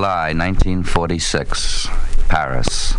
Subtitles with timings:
[0.00, 1.88] July 1946,
[2.26, 2.94] Paris.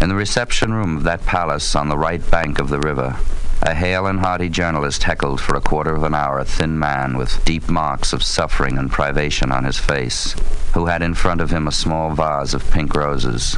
[0.00, 3.18] In the reception room of that palace on the right bank of the river,
[3.60, 7.18] a hale and hearty journalist heckled for a quarter of an hour a thin man
[7.18, 10.34] with deep marks of suffering and privation on his face,
[10.72, 13.54] who had in front of him a small vase of pink roses.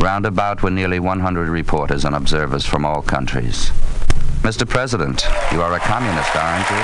[0.00, 3.72] Round about were nearly 100 reporters and observers from all countries.
[4.40, 4.66] Mr.
[4.66, 5.22] President,
[5.52, 6.76] you are a communist, aren't you?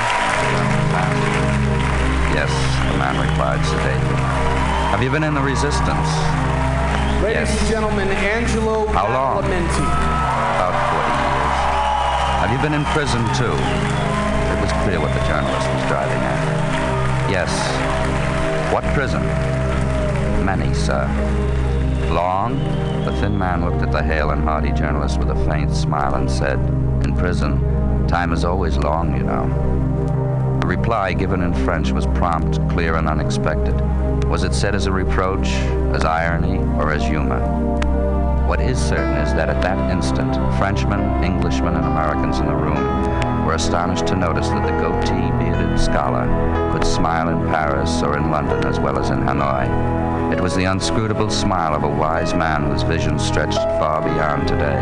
[2.37, 2.51] Yes,
[2.93, 4.34] the man replied sedately.
[4.95, 6.09] Have you been in the resistance?
[7.21, 7.61] Ladies Yes.
[7.61, 9.39] and gentlemen, Angelo How long?
[9.39, 9.67] About 40 years.
[12.39, 13.51] Have you been in prison, too?
[13.51, 17.29] It was clear what the journalist was driving at.
[17.29, 17.51] Yes.
[18.73, 19.21] What prison?
[20.47, 21.09] Many, sir.
[22.13, 22.57] Long?
[23.05, 26.31] The thin man looked at the hale and hearty journalist with a faint smile and
[26.31, 26.61] said,
[27.05, 29.49] In prison, time is always long, you know.
[30.61, 33.75] The reply, given in French, was prompt, clear, and unexpected.
[34.31, 35.49] Was it said as a reproach,
[35.95, 37.41] as irony, or as humor?
[38.47, 43.47] What is certain is that at that instant, Frenchmen, Englishmen, and Americans in the room
[43.47, 46.27] were astonished to notice that the goatee bearded scholar
[46.73, 50.33] could smile in Paris or in London as well as in Hanoi.
[50.33, 54.81] It was the unscrutable smile of a wise man whose vision stretched far beyond today.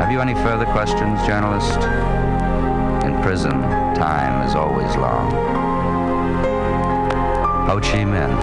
[0.00, 1.78] Have you any further questions, journalist?
[3.06, 3.62] In prison,
[3.94, 5.61] time is always long.
[7.72, 8.36] Ho Chi Minh,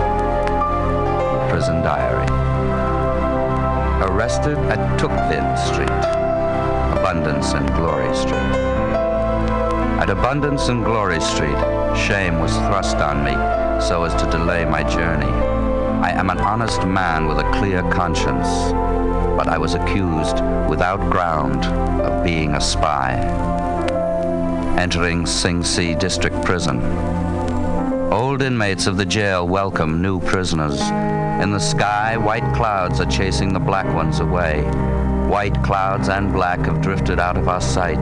[1.52, 2.26] Prison Diary
[4.10, 6.02] arrested at Tuc Vinh Street,
[6.98, 8.56] Abundance and Glory Street.
[10.02, 11.60] At Abundance and Glory Street,
[11.96, 13.34] shame was thrust on me
[13.80, 15.32] so as to delay my journey.
[16.02, 18.48] I am an honest man with a clear conscience,
[19.38, 21.66] but I was accused without ground
[22.02, 23.14] of being a spy.
[24.80, 26.80] Entering Sing Si District Prison.
[28.12, 30.82] Old inmates of the jail welcome new prisoners.
[31.44, 34.64] In the sky, white clouds are chasing the black ones away.
[35.30, 38.00] White clouds and black have drifted out of our sight.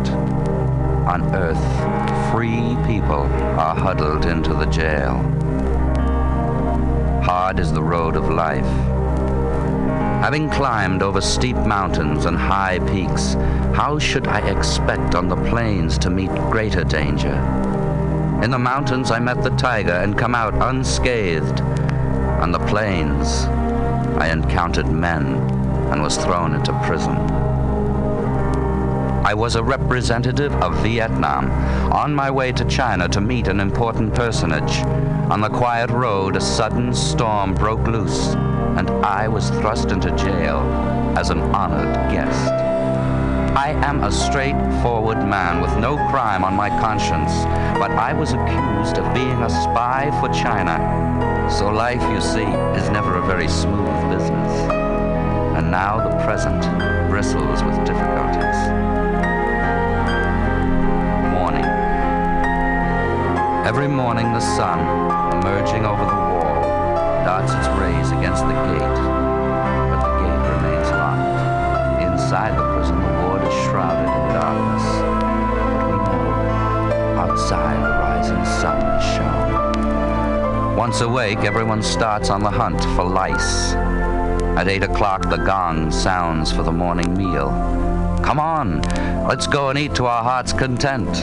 [1.09, 3.23] On earth, free people
[3.59, 5.17] are huddled into the jail.
[7.23, 8.63] Hard is the road of life.
[10.23, 13.33] Having climbed over steep mountains and high peaks,
[13.75, 17.56] how should I expect on the plains to meet greater danger?
[18.43, 21.59] In the mountains, I met the tiger and come out unscathed.
[22.39, 23.45] On the plains,
[24.19, 25.25] I encountered men
[25.91, 27.15] and was thrown into prison.
[29.25, 31.49] I was a representative of Vietnam,
[31.91, 34.77] on my way to China to meet an important personage.
[35.31, 38.35] On the quiet road, a sudden storm broke loose,
[38.77, 40.59] and I was thrust into jail
[41.17, 42.66] as an honored guest.
[43.67, 47.33] I am a straightforward man with no crime on my conscience,
[47.77, 50.79] but I was accused of being a spy for China.
[51.51, 52.47] So life, you see,
[52.79, 54.53] is never a very smooth business.
[55.57, 56.63] And now the present
[57.09, 58.59] bristles with difficulties.
[61.35, 61.67] Morning.
[63.67, 64.79] Every morning the sun,
[65.43, 66.63] emerging over the wall,
[67.27, 68.99] darts its rays against the gate,
[69.91, 72.01] but the gate remains locked.
[72.01, 73.16] Inside the prison,
[73.87, 74.85] shrouded in darkness.
[75.53, 80.75] But we know, outside the rising sun is shown.
[80.75, 83.73] Once awake, everyone starts on the hunt for lice.
[84.57, 87.49] At eight o'clock, the gong sounds for the morning meal.
[88.23, 88.81] Come on,
[89.27, 91.15] let's go and eat to our heart's content.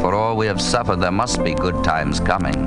[0.00, 2.60] For all we have suffered, there must be good times coming.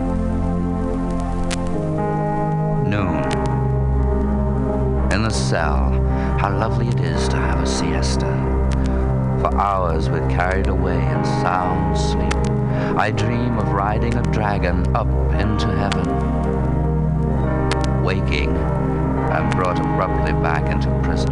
[2.89, 3.23] Noon.
[5.11, 5.91] In the cell,
[6.39, 8.44] how lovely it is to have a siesta.
[9.45, 12.33] For hours we're carried away in sound sleep.
[12.97, 16.03] I dream of riding a dragon up into heaven.
[18.03, 21.31] Waking, I'm brought abruptly back into prison.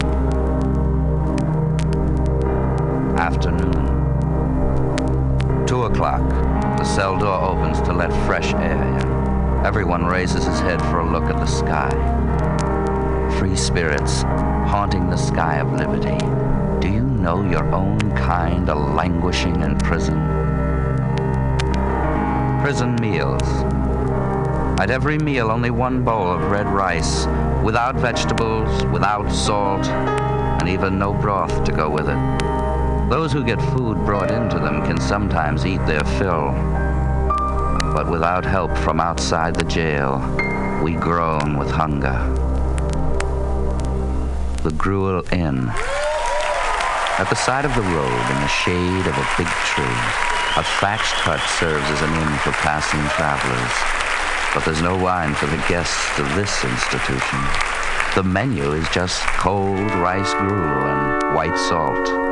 [3.17, 3.87] Afternoon.
[5.65, 6.21] Two o'clock.
[6.77, 9.65] The cell door opens to let fresh air in.
[9.65, 11.89] Everyone raises his head for a look at the sky.
[13.39, 16.19] Free spirits haunting the sky of liberty.
[16.79, 20.19] Do you know your own kind are languishing in prison?
[22.61, 23.41] Prison meals.
[24.79, 27.25] At every meal, only one bowl of red rice,
[27.63, 33.09] without vegetables, without salt, and even no broth to go with it.
[33.09, 36.51] Those who get food brought into them can sometimes eat their fill.
[37.93, 40.19] But without help from outside the jail,
[40.83, 42.17] we groan with hunger.
[44.63, 45.71] The Gruel Inn.
[47.19, 49.99] At the side of the road, in the shade of a big tree,
[50.57, 53.75] a thatched hut serves as an inn for passing travelers.
[54.55, 57.39] But there's no wine for the guests of this institution.
[58.15, 62.22] The menu is just cold rice gruel and white salt.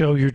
[0.00, 0.30] Show you're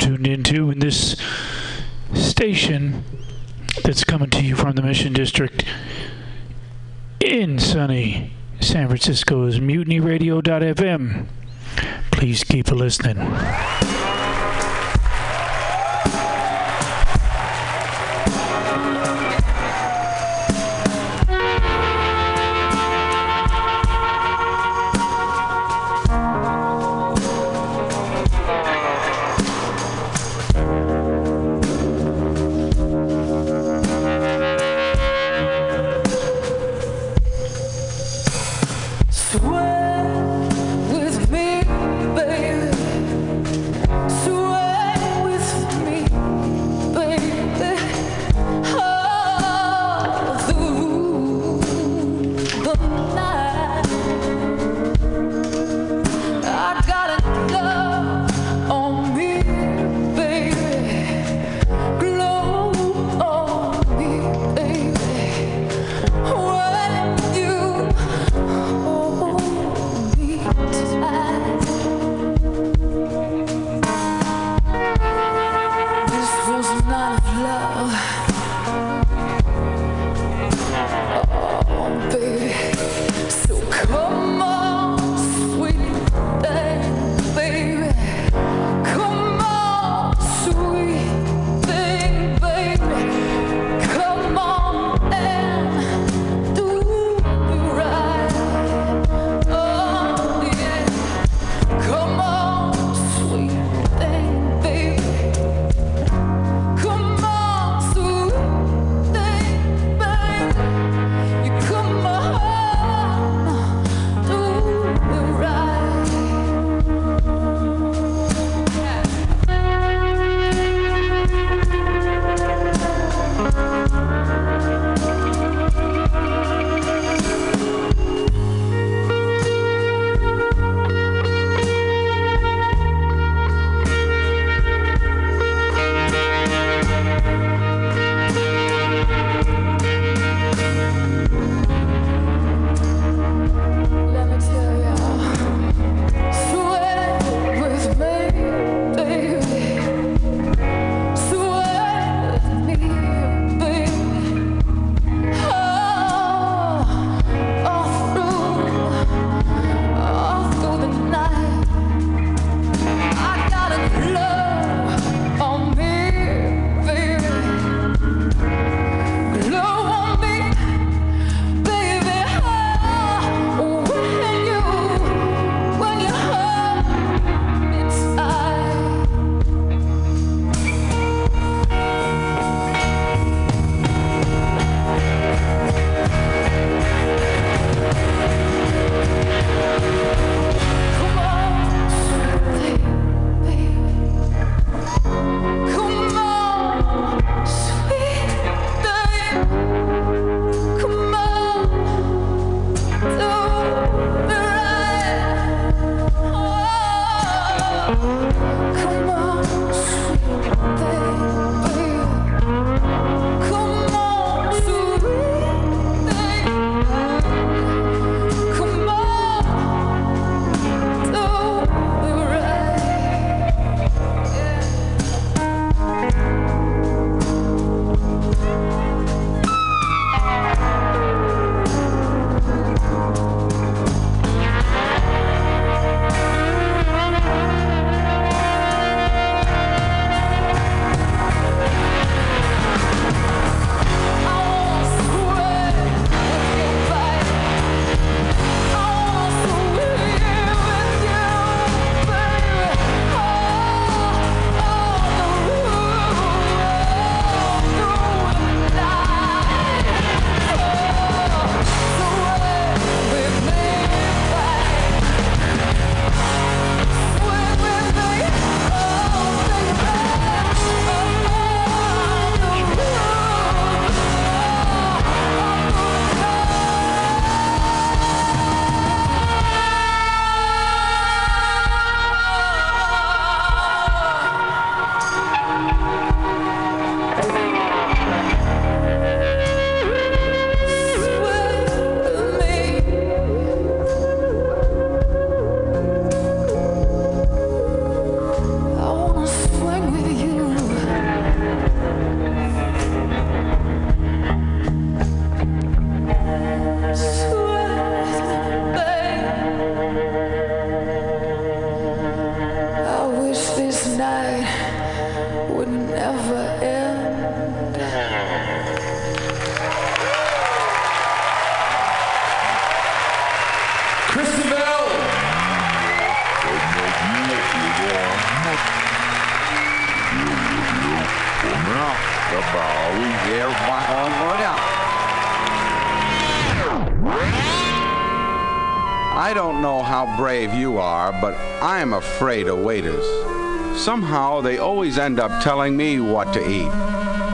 [344.41, 346.71] They always end up telling me what to eat.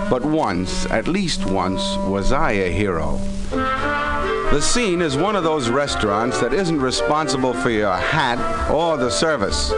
[0.09, 3.19] But once, at least once, was I a hero.
[4.51, 9.09] The scene is one of those restaurants that isn't responsible for your hat or the
[9.09, 9.69] service.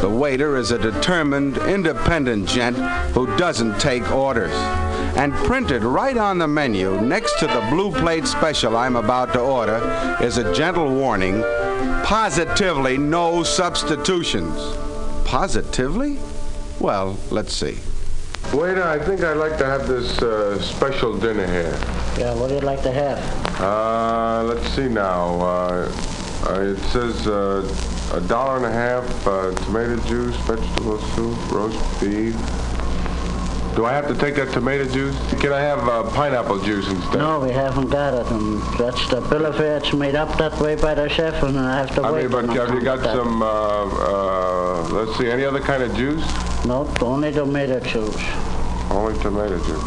[0.00, 2.78] The waiter is a determined, independent gent
[3.12, 4.54] who doesn't take orders.
[5.16, 9.40] And printed right on the menu next to the blue plate special I'm about to
[9.40, 11.42] order is a gentle warning
[12.02, 14.56] positively no substitutions.
[15.24, 16.18] Positively?
[16.82, 17.78] Well, let's see.
[18.52, 21.78] Waiter, I think I'd like to have this uh, special dinner here.
[22.18, 23.18] Yeah, what do you like to have?
[23.60, 25.40] Uh, let's see now.
[25.40, 25.92] Uh,
[26.48, 27.62] uh, it says uh,
[28.14, 32.34] a dollar and a half, uh, tomato juice, vegetable soup, roast beef.
[33.74, 35.16] Do I have to take that tomato juice?
[35.40, 37.16] Can I have uh, pineapple juice instead?
[37.18, 39.78] No, we haven't got it, and that's the bill of fare.
[39.78, 42.30] It's made up that way by the chef, and I have to I wait.
[42.30, 46.22] mean, but have you got some, uh, uh, let's see, any other kind of juice?
[46.66, 48.22] No, only tomato juice.
[48.90, 49.82] Only tomato juice.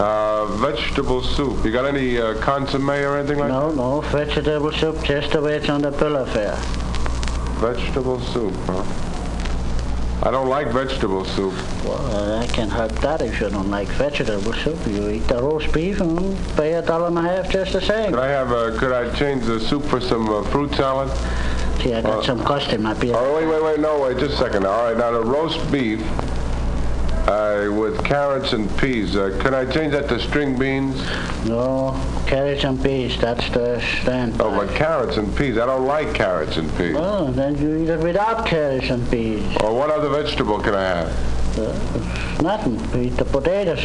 [0.00, 1.64] Uh, vegetable soup.
[1.64, 3.54] You got any uh, consomme or anything like that?
[3.54, 6.56] No, no, vegetable soup, just the way it's on the bill of fare.
[7.60, 9.07] Vegetable soup, huh?
[10.20, 11.54] I don't like vegetable soup.
[11.84, 14.78] Well, I can help that if you don't like vegetable soup.
[14.86, 18.10] You eat the roast beef and pay a dollar and a half just the same.
[18.10, 21.08] Could I have a, could I change the soup for some uh, fruit salad?
[21.80, 23.14] See, I got Uh, some custard, my beer.
[23.16, 24.66] Oh, wait, wait, wait, no, wait, just a second.
[24.66, 26.00] All right, now the roast beef
[27.28, 29.14] uh, with carrots and peas.
[29.14, 30.96] Uh, can I change that to string beans?
[31.46, 31.92] No,
[32.26, 34.40] carrots and peas, that's the stand.
[34.40, 35.58] Oh, but carrots and peas.
[35.58, 36.96] I don't like carrots and peas.
[36.98, 39.44] Oh, then you eat it without carrots and peas.
[39.62, 42.42] Or what other vegetable can I have?
[42.42, 42.78] Nothing.
[42.94, 43.84] You eat the potatoes.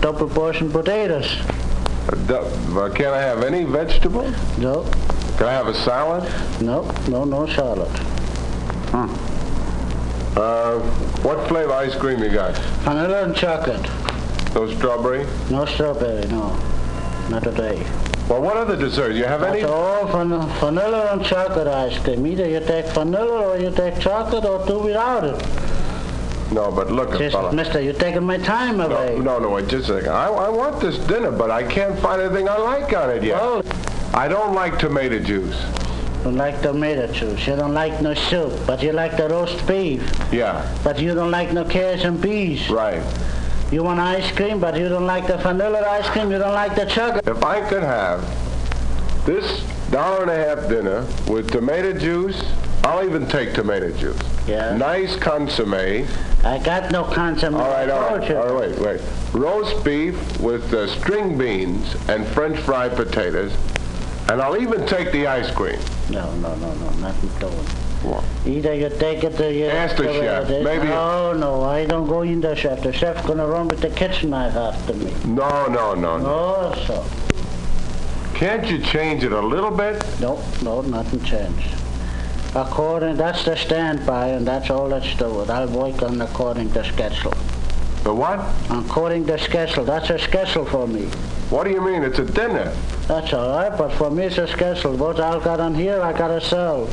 [0.00, 1.26] Double portion potatoes.
[2.10, 4.30] Uh, uh, can I have any vegetable?
[4.58, 4.84] No,
[5.36, 6.24] Can I have a salad?
[6.62, 7.90] no, no, no salad.
[10.38, 10.78] Uh,
[11.22, 12.56] what flavor ice cream you got?
[12.84, 13.82] Vanilla and chocolate.
[14.54, 15.26] No strawberry?
[15.50, 16.56] No strawberry, no.
[17.28, 17.84] Not today.
[18.28, 19.14] Well, what other dessert?
[19.14, 19.62] You have any?
[19.62, 22.24] That's all van- vanilla and chocolate ice cream.
[22.26, 26.52] Either you take vanilla or you take chocolate or do without it.
[26.52, 27.52] No, but look, Just, fella.
[27.52, 29.18] mister, you're taking my time away.
[29.18, 30.10] no, no, wait, just a second.
[30.12, 33.38] I, I want this dinner, but I can't find anything I like on it yet.
[33.42, 33.60] Oh,
[34.14, 35.60] I don't like tomato juice.
[36.18, 37.46] You don't like tomato juice.
[37.46, 40.02] You don't like no soup, but you like the roast beef.
[40.32, 42.68] Yeah, But you don't like no carrots and peas.
[42.70, 43.02] right.
[43.70, 46.30] You want ice cream, but you don't like the vanilla ice cream.
[46.30, 47.26] You don't like the chocolate.
[47.28, 48.22] If I could have
[49.26, 52.42] this dollar and a half dinner with tomato juice,
[52.82, 54.18] I'll even take tomato juice.
[54.46, 54.74] Yeah.
[54.74, 56.06] Nice consomme.
[56.44, 57.56] I got no consomme.
[57.56, 59.00] All right, all right, all right, wait, wait.
[59.34, 63.52] Roast beef with uh, string beans and French fried potatoes,
[64.28, 65.78] and I'll even take the ice cream.
[66.10, 67.66] No, no, no, no, nothing doing.
[68.02, 68.22] What?
[68.46, 69.66] Either you take it or you...
[69.66, 70.14] Ask the chef.
[70.14, 70.64] Uh, it is.
[70.64, 72.82] Maybe- No, no, I don't go in the chef.
[72.82, 75.12] The chef's gonna run with the kitchen knife after me.
[75.24, 76.26] No, no, no, no.
[76.26, 77.04] Oh, so.
[78.38, 80.04] Can't you change it a little bit?
[80.20, 81.74] No, no, nothing changed.
[82.54, 85.50] According, that's the standby, and that's all that's do it.
[85.50, 87.34] I'll work on according to schedule.
[88.04, 88.40] The what?
[88.70, 91.06] According the schedule, that's a schedule for me.
[91.50, 92.02] What do you mean?
[92.02, 92.72] It's a dinner.
[93.06, 94.96] That's all right, but for me it's a schedule.
[94.96, 96.88] What I've got on here, I gotta sell.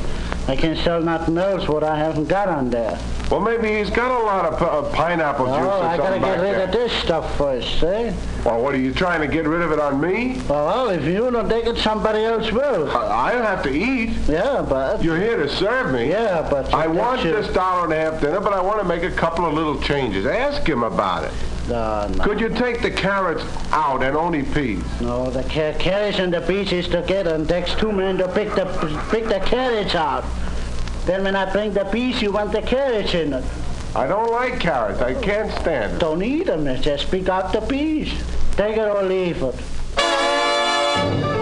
[0.47, 2.97] I can't sell nothing else what I haven't got on there.
[3.31, 6.39] Well, maybe he's got a lot of uh, pineapple juice No, or I gotta get
[6.39, 6.63] rid there.
[6.65, 8.13] of this stuff first, eh?
[8.45, 10.39] Well, what are you trying to get rid of it on me?
[10.47, 12.91] Well, if you don't take it, somebody else will.
[12.95, 14.11] I don't have to eat.
[14.29, 15.03] Yeah, but...
[15.03, 16.09] You're here to serve me.
[16.09, 16.71] Yeah, but...
[16.71, 19.09] I want your- this dollar and a half dinner, but I want to make a
[19.09, 20.27] couple of little changes.
[20.27, 21.33] Ask him about it.
[21.67, 22.23] No, no.
[22.23, 24.83] Could you take the carrots out and only peas?
[25.01, 28.49] No, the ca- carrots and the peas is together, and takes two men to pick
[28.53, 28.65] the
[29.09, 30.23] pick the carrots out.
[31.07, 33.43] Then when I bring the peas, you want the carrots in it.
[33.95, 35.01] I don't like carrots.
[35.01, 35.99] I can't stand it.
[35.99, 38.13] Don't eat them, just pick out the peas.
[38.55, 41.34] Take it or leave it.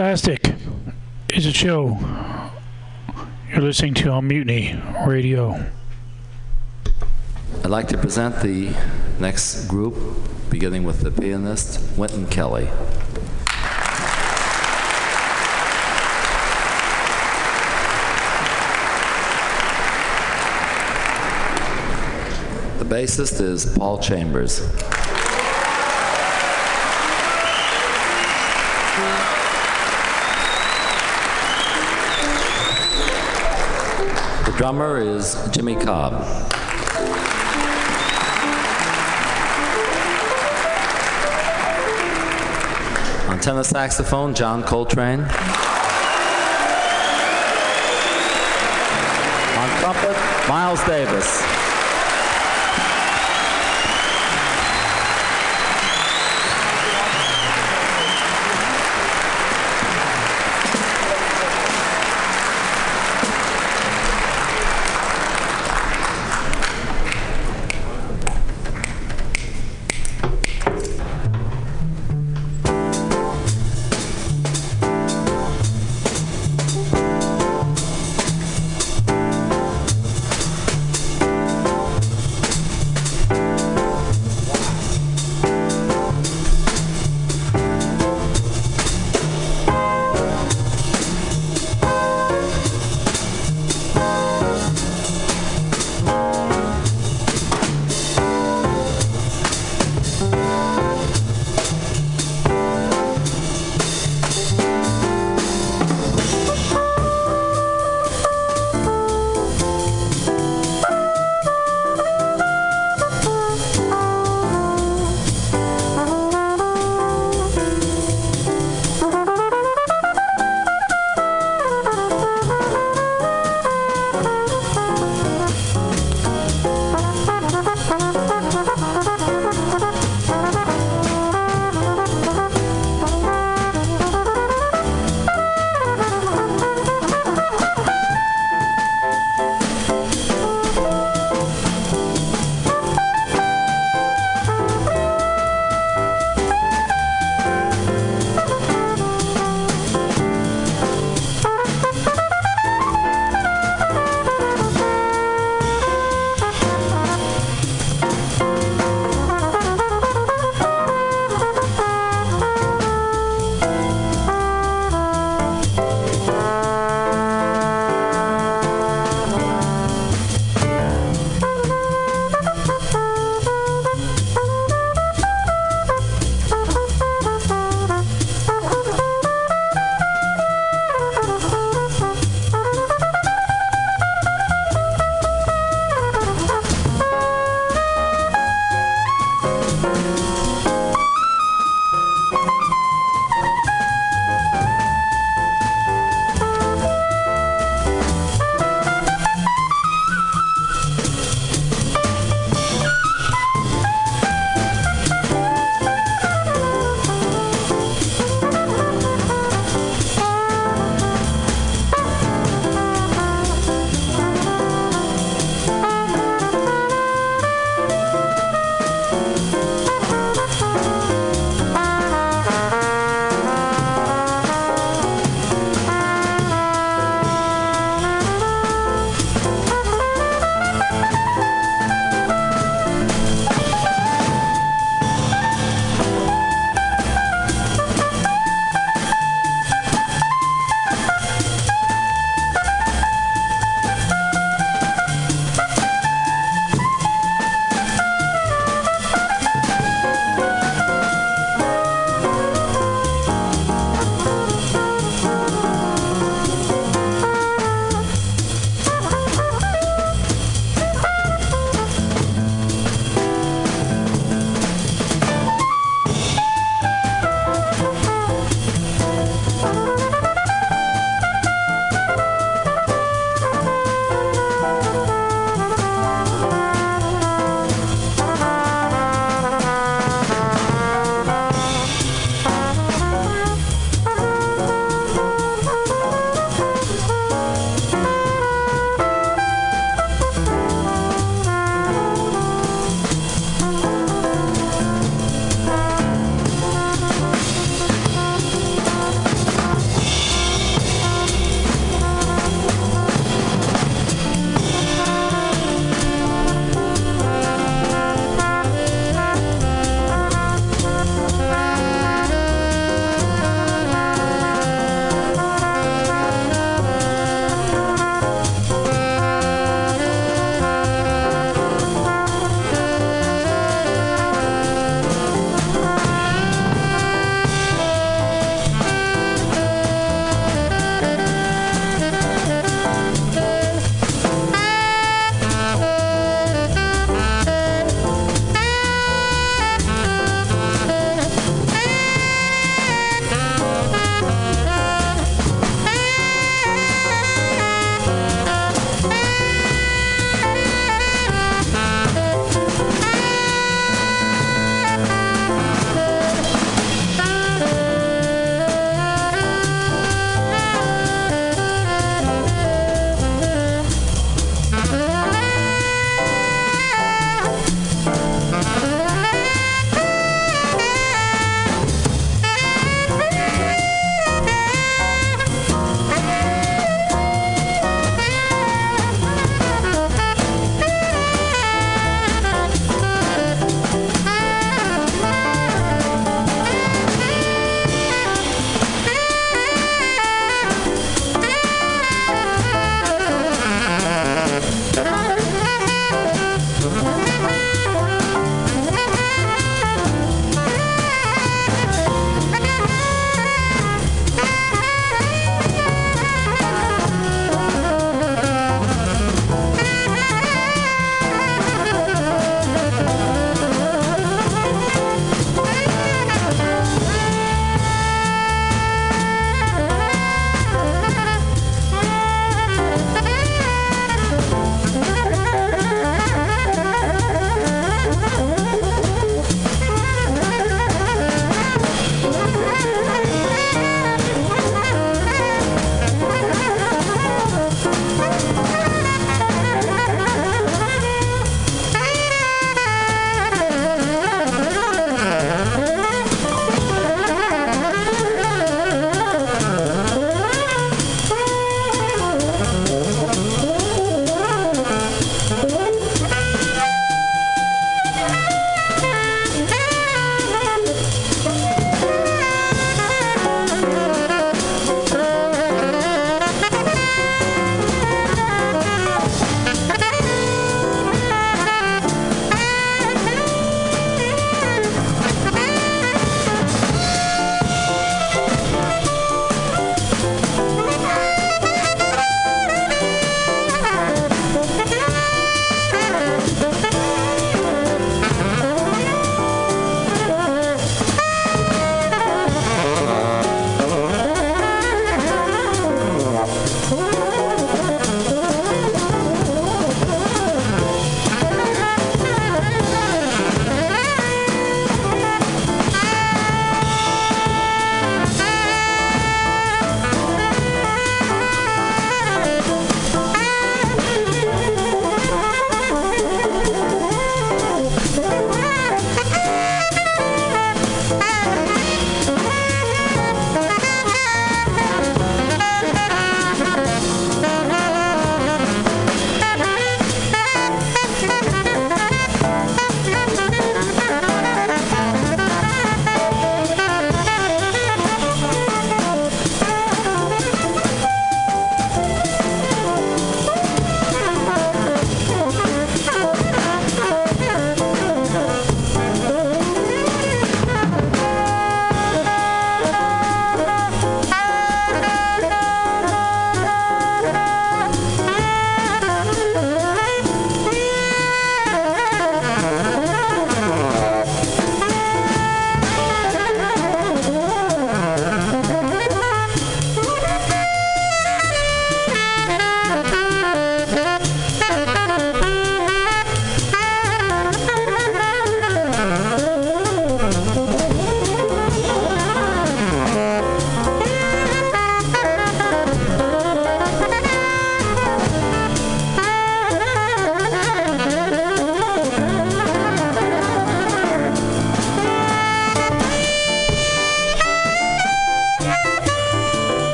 [0.00, 0.54] Plastic
[1.34, 1.98] is a show.
[3.50, 5.62] You're listening to On Mutiny Radio.
[7.62, 8.74] I'd like to present the
[9.18, 9.94] next group,
[10.48, 12.64] beginning with the pianist, Wynton Kelly.
[22.78, 24.66] The bassist is Paul Chambers.
[34.60, 36.12] Drummer is Jimmy Cobb.
[43.30, 45.20] On tenor saxophone, John Coltrane.
[45.20, 45.28] On
[49.80, 51.59] trumpet, Miles Davis.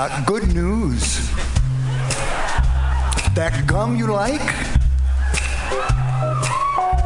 [0.00, 1.28] I've good news.
[3.34, 4.40] That gum you like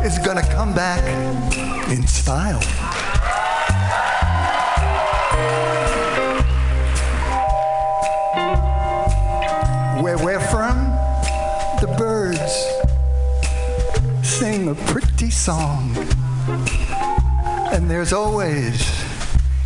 [0.05, 1.03] is gonna come back
[1.91, 2.61] in style.
[10.01, 10.77] Where we're from,
[11.81, 12.55] the birds
[14.25, 15.97] sing a pretty song.
[17.73, 18.89] And there's always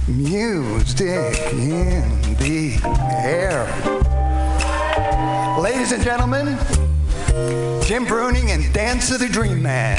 [0.07, 2.79] music in the
[3.25, 3.67] air.
[5.61, 6.57] Ladies and gentlemen,
[7.85, 9.99] Jim Bruning and Dance of the Dream Man.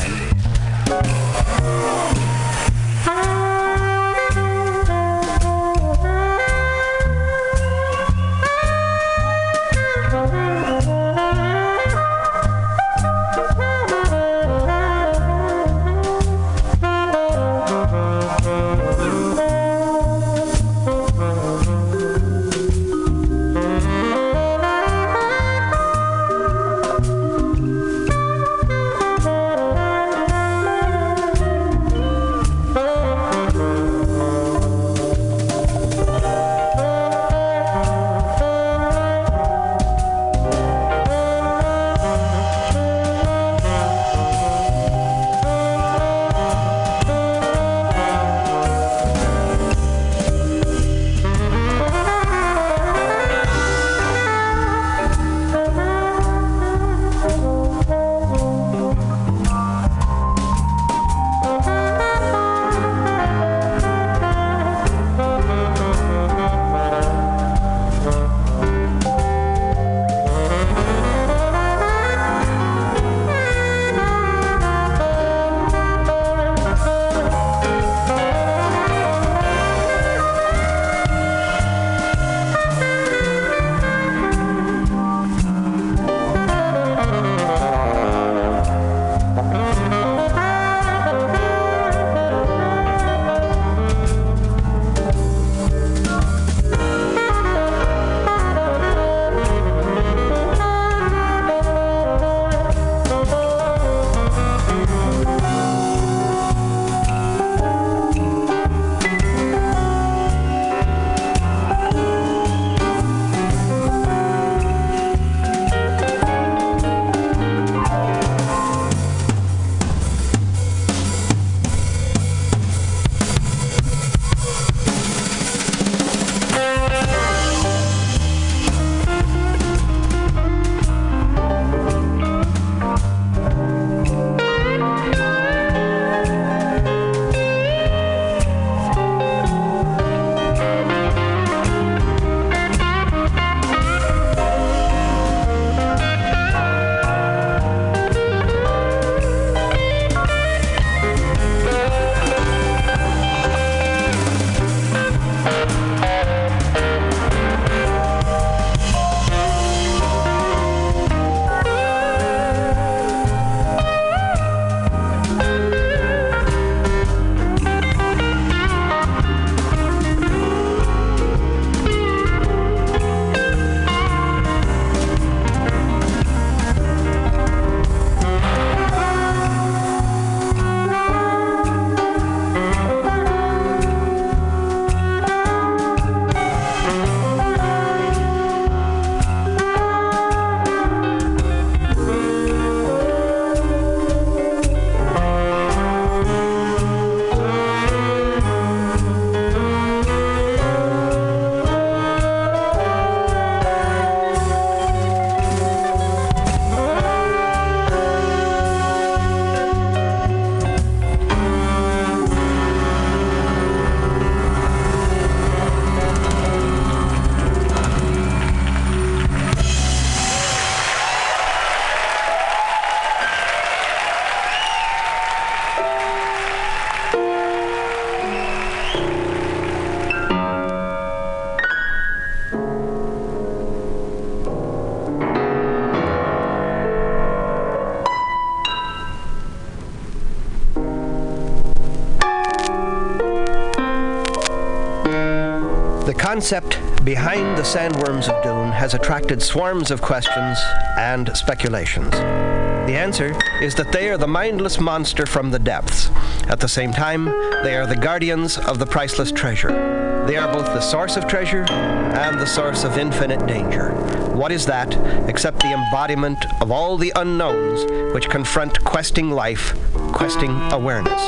[246.05, 250.57] The concept behind the sandworms of Dune has attracted swarms of questions
[250.97, 252.11] and speculations.
[252.11, 256.09] The answer is that they are the mindless monster from the depths.
[256.47, 257.25] At the same time,
[257.63, 260.25] they are the guardians of the priceless treasure.
[260.25, 263.91] They are both the source of treasure and the source of infinite danger.
[264.33, 264.95] What is that
[265.29, 269.75] except the embodiment of all the unknowns which confront questing life,
[270.13, 271.21] questing awareness?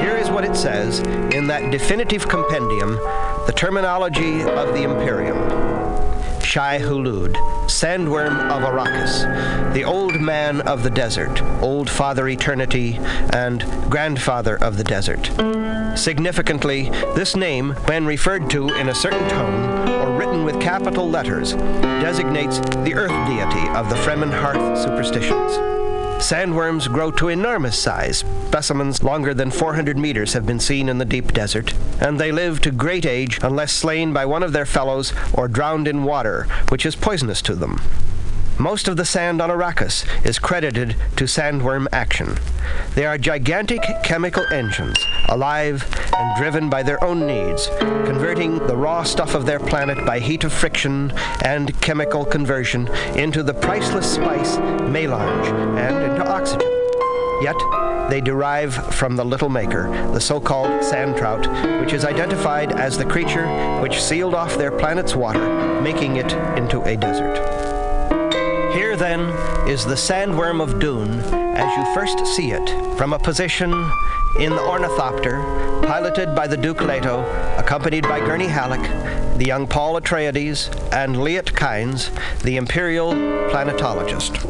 [0.00, 0.98] Here is what it says
[1.34, 2.98] in that definitive compendium,
[3.46, 5.36] the terminology of the Imperium.
[6.40, 7.34] Shai Hulud,
[7.66, 12.98] sandworm of Arrakis, the old man of the desert, old father eternity,
[13.32, 15.30] and grandfather of the desert.
[15.98, 21.54] Significantly, this name, when referred to in a certain tone or written with capital letters,
[21.54, 25.73] designates the earth deity of the Fremen Hearth superstitions.
[26.24, 28.24] Sandworms grow to enormous size.
[28.46, 32.62] Specimens longer than 400 meters have been seen in the deep desert, and they live
[32.62, 36.86] to great age unless slain by one of their fellows or drowned in water, which
[36.86, 37.78] is poisonous to them.
[38.58, 42.38] Most of the sand on Arrakis is credited to sandworm action.
[42.94, 44.96] They are gigantic chemical engines,
[45.28, 45.84] alive
[46.16, 50.44] and driven by their own needs, converting the raw stuff of their planet by heat
[50.44, 51.12] of friction
[51.44, 52.86] and chemical conversion
[53.16, 56.70] into the priceless spice melange and into oxygen.
[57.42, 57.56] Yet,
[58.08, 61.48] they derive from the little maker, the so-called sand trout,
[61.80, 63.48] which is identified as the creature
[63.80, 67.73] which sealed off their planet's water, making it into a desert.
[68.74, 69.20] Here, then,
[69.68, 71.20] is the sandworm of Dune
[71.56, 72.68] as you first see it
[72.98, 73.70] from a position
[74.40, 75.38] in the ornithopter,
[75.86, 77.22] piloted by the Duke Leto,
[77.56, 78.82] accompanied by Gurney Halleck,
[79.38, 82.10] the young Paul Atreides, and Liet Kynes,
[82.42, 84.44] the imperial planetologist.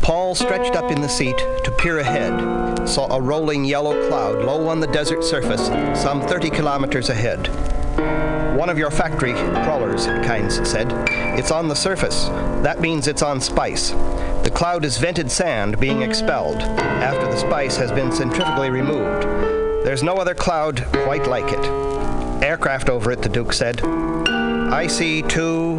[0.00, 4.68] Paul stretched up in the seat to peer ahead, saw a rolling yellow cloud low
[4.68, 5.66] on the desert surface,
[6.00, 7.48] some 30 kilometers ahead.
[8.56, 10.92] One of your factory crawlers, Kynes said.
[11.38, 12.26] It's on the surface.
[12.62, 13.90] That means it's on spice.
[13.90, 19.22] The cloud is vented sand being expelled after the spice has been centrifugally removed.
[19.84, 21.64] There's no other cloud quite like it.
[22.42, 23.82] Aircraft over it, the Duke said.
[23.82, 25.78] I see two,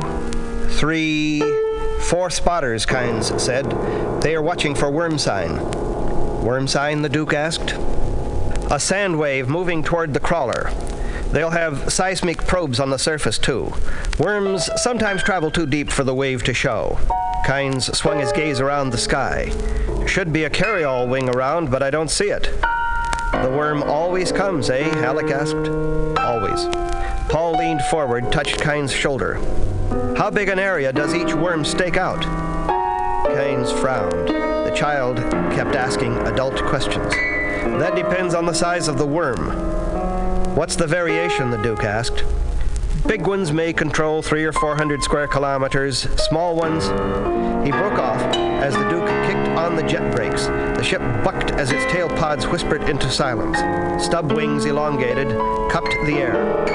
[0.70, 1.42] three,
[2.02, 3.66] four spotters, Kynes said.
[4.22, 5.56] They are watching for worm sign.
[6.44, 7.76] Worm sign, the Duke asked.
[8.72, 10.72] A sand wave moving toward the crawler.
[11.32, 13.74] They'll have seismic probes on the surface, too.
[14.20, 17.00] Worms sometimes travel too deep for the wave to show.
[17.46, 19.52] Kynes swung his gaze around the sky.
[20.06, 22.44] Should be a carryall wing around, but I don't see it.
[23.32, 24.84] The worm always comes, eh?
[25.00, 25.56] Halleck asked.
[26.20, 26.68] Always.
[27.30, 29.36] Paul leaned forward, touched Kynes' shoulder.
[30.18, 32.22] How big an area does each worm stake out?
[33.32, 34.28] Kynes frowned.
[34.28, 35.18] The child
[35.54, 37.14] kept asking adult questions.
[37.80, 39.71] That depends on the size of the worm.
[40.56, 41.50] What's the variation?
[41.50, 42.26] the Duke asked.
[43.08, 46.00] Big ones may control three or four hundred square kilometers.
[46.28, 46.86] Small ones.
[47.66, 50.48] He broke off as the Duke kicked on the jet brakes.
[50.48, 53.58] The ship bucked as its tail pods whispered into silence.
[54.04, 55.30] Stub wings elongated,
[55.72, 56.34] cupped the air.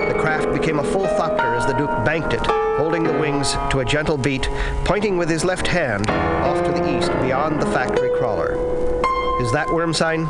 [0.08, 2.46] The craft became a full thopter as the Duke banked it,
[2.78, 4.48] holding the wings to a gentle beat,
[4.84, 8.52] pointing with his left hand off to the east beyond the factory crawler.
[9.42, 10.26] Is that worm sign?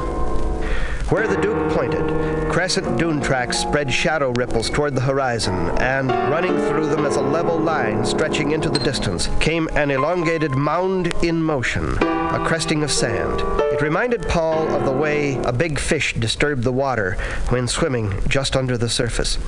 [1.08, 6.58] Where the Duke pointed, crescent dune tracks spread shadow ripples toward the horizon, and running
[6.66, 11.40] through them as a level line stretching into the distance came an elongated mound in
[11.40, 13.40] motion, a cresting of sand.
[13.72, 17.12] It reminded Paul of the way a big fish disturbed the water
[17.50, 19.38] when swimming just under the surface.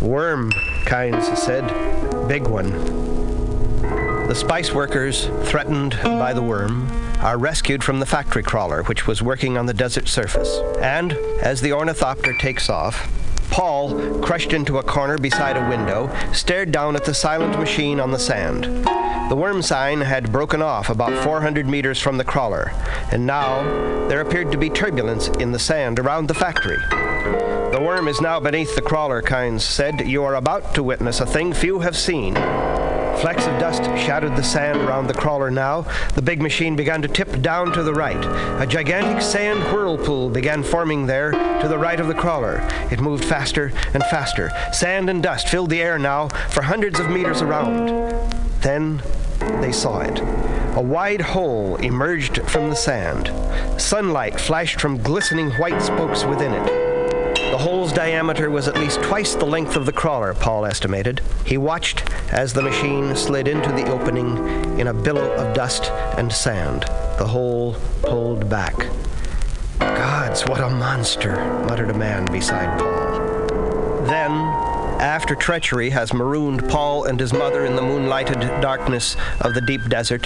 [0.00, 0.52] Worm,
[0.84, 1.66] Kynes said.
[2.28, 2.70] Big one.
[4.28, 6.88] The spice workers, threatened by the worm,
[7.22, 10.58] are rescued from the factory crawler, which was working on the desert surface.
[10.80, 13.10] And as the ornithopter takes off,
[13.50, 18.10] Paul, crushed into a corner beside a window, stared down at the silent machine on
[18.10, 18.64] the sand.
[19.30, 22.72] The worm sign had broken off about 400 meters from the crawler,
[23.12, 23.62] and now
[24.08, 26.78] there appeared to be turbulence in the sand around the factory.
[27.72, 30.06] The worm is now beneath the crawler, Kynes said.
[30.06, 32.34] You are about to witness a thing few have seen.
[33.20, 35.82] Flecks of dust shadowed the sand around the crawler now.
[36.14, 38.24] The big machine began to tip down to the right.
[38.60, 42.60] A gigantic sand whirlpool began forming there to the right of the crawler.
[42.90, 44.50] It moved faster and faster.
[44.72, 47.88] Sand and dust filled the air now for hundreds of meters around.
[48.60, 49.02] Then
[49.60, 50.20] they saw it.
[50.76, 53.30] A wide hole emerged from the sand.
[53.80, 56.81] Sunlight flashed from glistening white spokes within it.
[57.52, 61.20] The hole's diameter was at least twice the length of the crawler, Paul estimated.
[61.44, 64.38] He watched as the machine slid into the opening
[64.80, 66.84] in a billow of dust and sand.
[67.18, 68.74] The hole pulled back.
[69.78, 74.06] Gods, what a monster, muttered a man beside Paul.
[74.06, 74.32] Then,
[74.98, 79.82] after treachery has marooned Paul and his mother in the moonlighted darkness of the deep
[79.90, 80.24] desert,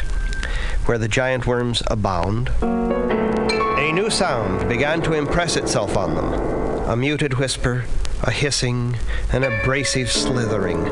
[0.84, 6.55] where the giant worms abound, a new sound began to impress itself on them
[6.86, 7.84] a muted whisper,
[8.22, 8.96] A hissing,
[9.32, 10.84] an abrasive slithering.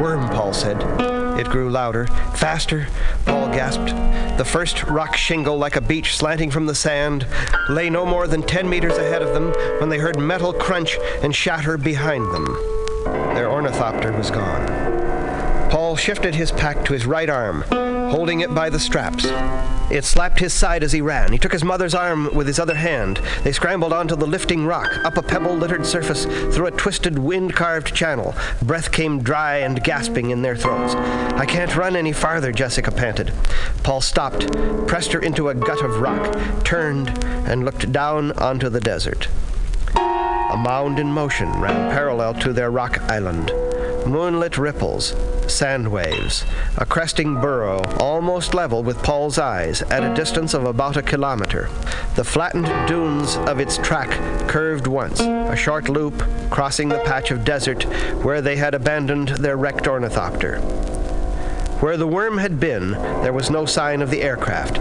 [0.00, 0.76] Worm, Paul said.
[1.40, 2.86] It grew louder, faster.
[3.24, 3.88] Paul gasped.
[4.36, 7.26] The first rock shingle, like a beach slanting from the sand,
[7.70, 11.34] lay no more than ten meters ahead of them when they heard metal crunch and
[11.34, 12.46] shatter behind them.
[13.34, 15.07] Their ornithopter was gone.
[15.70, 17.62] Paul shifted his pack to his right arm,
[18.10, 19.26] holding it by the straps.
[19.90, 21.32] It slapped his side as he ran.
[21.32, 23.20] He took his mother's arm with his other hand.
[23.42, 26.24] They scrambled onto the lifting rock, up a pebble littered surface,
[26.54, 28.34] through a twisted, wind carved channel.
[28.62, 30.94] Breath came dry and gasping in their throats.
[30.94, 33.32] I can't run any farther, Jessica panted.
[33.82, 34.50] Paul stopped,
[34.86, 39.28] pressed her into a gut of rock, turned, and looked down onto the desert.
[39.94, 43.52] A mound in motion ran parallel to their rock island.
[44.08, 45.14] Moonlit ripples,
[45.46, 46.46] sand waves,
[46.78, 51.68] a cresting burrow almost level with Paul's eyes at a distance of about a kilometer.
[52.14, 54.08] The flattened dunes of its track
[54.48, 57.82] curved once, a short loop crossing the patch of desert
[58.24, 60.58] where they had abandoned their wrecked ornithopter.
[61.80, 64.76] Where the worm had been, there was no sign of the aircraft.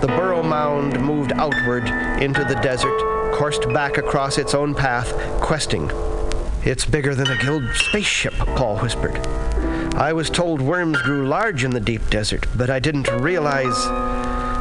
[0.00, 1.86] The burrow mound moved outward
[2.22, 2.98] into the desert,
[3.34, 5.12] coursed back across its own path,
[5.42, 5.90] questing.
[6.64, 9.18] It's bigger than a guild spaceship, Paul whispered.
[9.96, 13.74] I was told worms grew large in the deep desert, but I didn't realize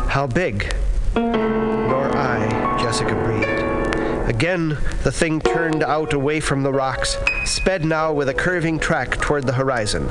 [0.10, 0.76] how big.
[1.16, 4.28] Nor I, Jessica breathed.
[4.28, 9.22] Again, the thing turned out away from the rocks, sped now with a curving track
[9.22, 10.10] toward the horizon.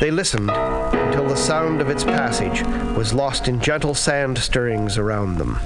[0.00, 2.62] They listened until the sound of its passage
[2.96, 5.58] was lost in gentle sand stirrings around them.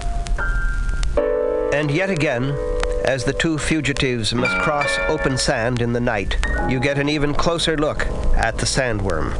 [1.75, 2.55] And yet again,
[3.05, 6.37] as the two fugitives must cross open sand in the night,
[6.69, 8.07] you get an even closer look
[8.37, 9.37] at the sandworm.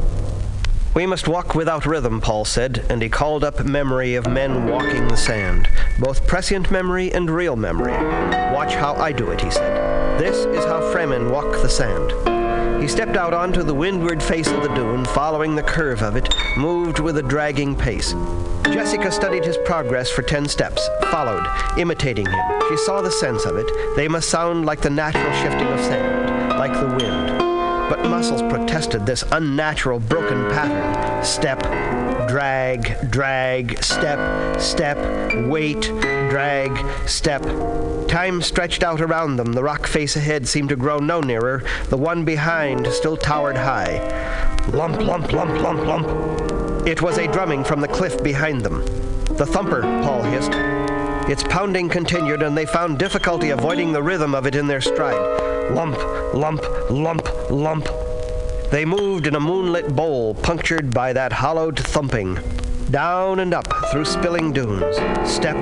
[0.93, 5.07] We must walk without rhythm, Paul said, and he called up memory of men walking
[5.07, 5.67] the sand,
[5.99, 7.93] both prescient memory and real memory.
[8.53, 10.19] Watch how I do it, he said.
[10.19, 12.32] This is how Fremen walk the sand.
[12.83, 16.27] He stepped out onto the windward face of the dune, following the curve of it,
[16.57, 18.11] moved with a dragging pace.
[18.65, 21.47] Jessica studied his progress for ten steps, followed,
[21.77, 22.61] imitating him.
[22.67, 23.71] She saw the sense of it.
[23.95, 27.39] They must sound like the natural shifting of sand, like the wind.
[27.89, 31.23] But muscles protested this unnatural, broken pattern.
[31.23, 31.61] Step,
[32.27, 34.97] drag, drag, step, step,
[35.47, 35.83] wait,
[36.29, 36.77] drag,
[37.07, 37.43] step.
[38.13, 39.53] Time stretched out around them.
[39.53, 41.63] The rock face ahead seemed to grow no nearer.
[41.89, 43.97] The one behind still towered high.
[44.67, 46.87] Lump, lump, lump, lump, lump.
[46.87, 48.85] It was a drumming from the cliff behind them.
[49.35, 50.51] The thumper, Paul hissed.
[51.27, 55.71] Its pounding continued, and they found difficulty avoiding the rhythm of it in their stride.
[55.71, 55.97] Lump,
[56.35, 56.61] lump,
[56.91, 57.87] lump, lump.
[58.69, 62.37] They moved in a moonlit bowl punctured by that hollowed thumping.
[62.91, 64.97] Down and up through spilling dunes.
[65.27, 65.57] Step,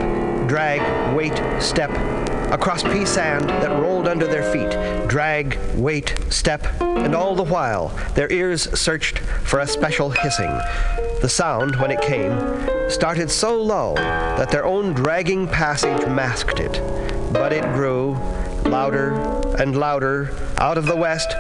[0.49, 2.20] drag, wait, step.
[2.51, 5.07] Across pea sand that rolled under their feet.
[5.07, 6.67] Drag, wait, step.
[6.81, 10.51] And all the while, their ears searched for a special hissing.
[11.21, 12.37] The sound, when it came,
[12.89, 16.73] started so low that their own dragging passage masked it.
[17.31, 18.13] But it grew
[18.65, 19.13] louder
[19.57, 21.33] and louder out of the west.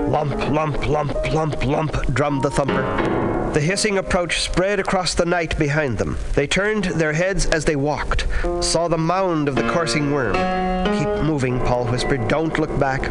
[0.00, 3.33] Lump, lump, lump, lump, lump, drummed the thumper.
[3.54, 6.18] The hissing approach spread across the night behind them.
[6.34, 8.26] They turned their heads as they walked,
[8.60, 10.34] saw the mound of the coursing worm.
[10.98, 12.26] Keep moving, Paul whispered.
[12.26, 13.08] Don't look back.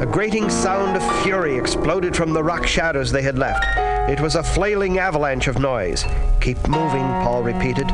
[0.00, 3.64] A grating sound of fury exploded from the rock shadows they had left.
[4.08, 6.04] It was a flailing avalanche of noise.
[6.40, 7.88] Keep moving, Paul repeated.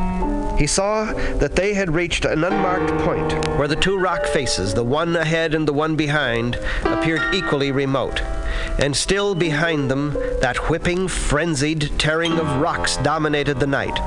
[0.58, 4.84] He saw that they had reached an unmarked point where the two rock faces, the
[4.84, 8.22] one ahead and the one behind, appeared equally remote.
[8.78, 13.98] And still behind them, that whipping, frenzied tearing of rocks dominated the night.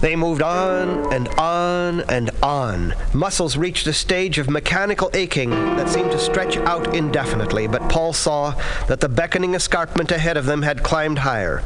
[0.00, 2.94] They moved on and on and on.
[3.12, 8.12] Muscles reached a stage of mechanical aching that seemed to stretch out indefinitely, but Paul
[8.12, 8.54] saw
[8.86, 11.62] that the beckoning escarpment ahead of them had climbed higher.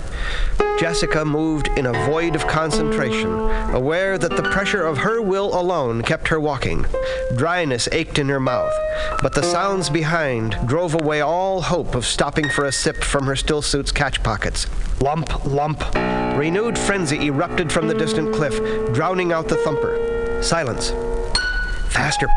[0.78, 3.32] Jessica moved in a void of concentration,
[3.74, 6.86] aware that the pressure of her will alone kept her walking.
[7.36, 8.72] Dryness ached in her mouth,
[9.20, 13.34] but the sounds behind drove away all hope of stopping for a sip from her
[13.34, 14.68] still suit's catch pockets.
[15.00, 15.82] Lump, lump.
[16.36, 20.42] Renewed frenzy erupted from the distant cliff, drowning out the thumper.
[20.42, 20.90] Silence.
[21.92, 22.28] Faster.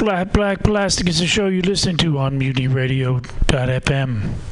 [0.00, 4.49] Flat Black Plastic is the show you listen to on MutinyRadio.fm.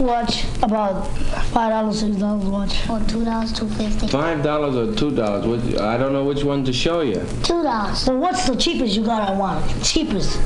[0.00, 1.06] watch, about
[1.52, 2.88] five dollars, six dollars watch.
[2.90, 4.06] Or two dollars, two fifty.
[4.08, 5.46] Five dollars or two dollars?
[5.46, 5.80] What?
[5.80, 7.22] I don't know which one to show you.
[7.42, 7.98] Two dollars.
[7.98, 9.62] So what's the cheapest you got on one?
[9.82, 10.38] Cheapest.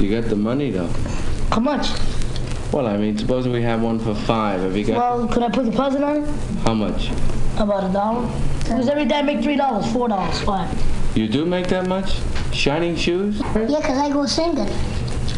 [0.00, 0.88] You got the money though.
[1.50, 1.88] How much?
[2.72, 4.60] Well, I mean, suppose we have one for five.
[4.62, 6.28] Have you got Well, could I put the deposit on it?
[6.64, 7.10] how much?
[7.58, 8.26] About a dollar?
[8.60, 10.68] Because every day I make three dollars, four dollars, five.
[11.16, 12.14] You do make that much?
[12.52, 13.40] Shining shoes?
[13.40, 14.68] Yeah, 'cause I go singing.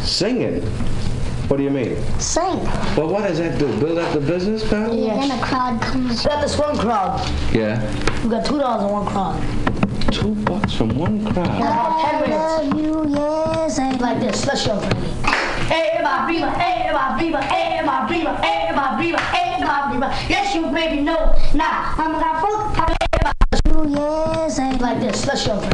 [0.03, 0.61] Singing?
[1.53, 1.95] What do you mean?
[2.19, 2.63] Sing.
[2.97, 3.67] Well, what does that do?
[3.79, 4.91] Build up the business, pal?
[4.91, 6.23] Yeah, then a crowd comes.
[6.23, 7.19] We got this one crowd.
[7.53, 7.79] Yeah.
[8.23, 10.11] We got two dollars in one crowd.
[10.11, 11.45] Two bucks from one crowd.
[11.45, 12.73] About ten minutes.
[12.73, 13.77] Love you, yes.
[13.77, 14.47] I Like this.
[14.47, 15.03] Let's show them.
[15.69, 20.11] Hey, my beaver, hey, my beaver, hey, my beaver, hey, my beaver, hey, my beaver.
[20.27, 21.35] Yes, you baby know.
[21.53, 23.02] Now, I'm gonna fuck.
[23.83, 24.59] You, yes.
[24.59, 25.25] I Like this.
[25.25, 25.71] Let's show them.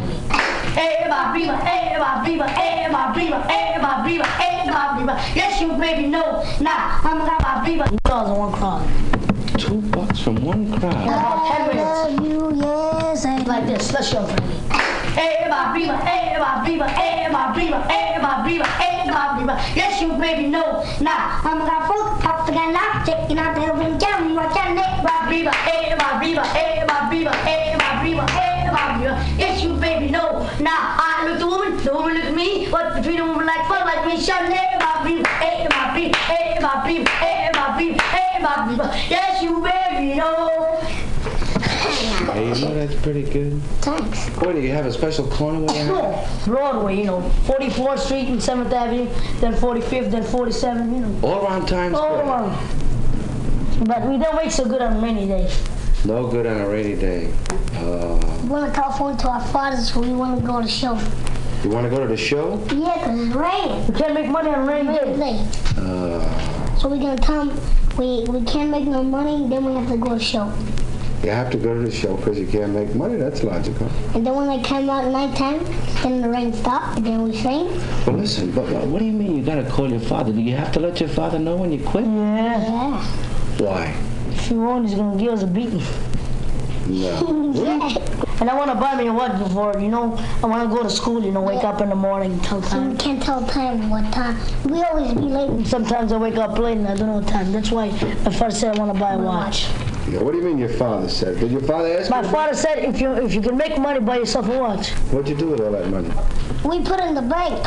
[0.74, 5.20] Hey, my beaver, hey, my beaver, hey, my beaver, hey, my beaver, hey, my beaver.
[5.36, 6.44] Yes, you baby know.
[6.62, 7.86] Now, I'm gonna my beaver.
[7.90, 9.60] Two dollars in one crowd.
[9.60, 10.94] Two bucks from one crowd.
[10.94, 11.86] About ten minutes.
[11.86, 13.26] love you, yes.
[13.26, 13.92] I Like this.
[13.92, 14.99] Let's show them.
[15.18, 19.58] Everybody beaver, everybody beaver, everybody beaver, everybody beaver, everybody beaver.
[19.76, 20.84] Yes, you baby know.
[21.02, 25.44] Now, mama got food, papa got life, checking out the oven, jam, watch out, everybody
[25.44, 29.18] beaver, everybody beaver, everybody beaver, everybody beaver, everybody beaver.
[29.38, 30.48] Yes, you baby know.
[30.60, 32.68] Now, I look the woman, the woman look at me.
[32.70, 37.12] What's between a woman like fun, like me, shouting, everybody beaver, everybody beaver, everybody beaver,
[37.22, 38.90] everybody beaver, everybody beaver.
[39.10, 40.78] Yes, you baby know.
[42.36, 43.62] Oh, that's pretty good.
[43.82, 44.28] Thanks.
[44.38, 46.46] What do you have a special corner where you have?
[46.46, 51.28] Broadway, you know, 44th Street and 7th Avenue, then 45th, then 47th, you know.
[51.28, 52.26] All around Times All Square.
[52.26, 53.88] around.
[53.88, 55.58] But we don't make so good on rainy days.
[56.06, 57.34] No good on a rainy day.
[57.76, 60.72] Uh, we want to California to our fathers, so we want to go to the
[60.72, 61.00] show.
[61.64, 62.58] You want to go to the show?
[62.72, 63.88] Yeah, because it's raining.
[63.88, 65.78] We can't make money on rainy days.
[65.78, 67.50] Uh, so we're going to come,
[67.98, 70.52] we, we can't make no money, then we have to go to show
[71.24, 73.18] you have to go to the show because you can't make money.
[73.18, 73.88] That's logical.
[74.16, 75.64] And then when they come out at nighttime,
[76.02, 77.68] then the rain stops, and then we sing.
[78.06, 80.32] Well, listen, but but what do you mean you got to call your father?
[80.32, 82.06] Do you have to let your father know when you quit?
[82.06, 82.62] Yeah.
[82.62, 83.04] Yeah.
[83.58, 83.96] Why?
[84.32, 85.84] If you won't, he's going to give us a beating.
[86.88, 87.52] No.
[87.54, 88.20] yeah.
[88.40, 90.82] And I want to buy me a watch before, you know, I want to go
[90.82, 92.92] to school, you know, wake up in the morning tell time.
[92.92, 94.38] You can't tell time what time.
[94.64, 95.68] We always be late.
[95.68, 97.52] Sometimes I wake up late and I don't know what time.
[97.52, 99.68] That's why my father said I want to buy a watch.
[100.10, 101.40] Yeah, what do you mean your father said?
[101.40, 102.30] Did your father ask My you?
[102.30, 104.90] father said if you if you can make money, buy yourself a watch.
[105.12, 106.10] What'd you do with all that money?
[106.66, 107.66] We put it in the bank.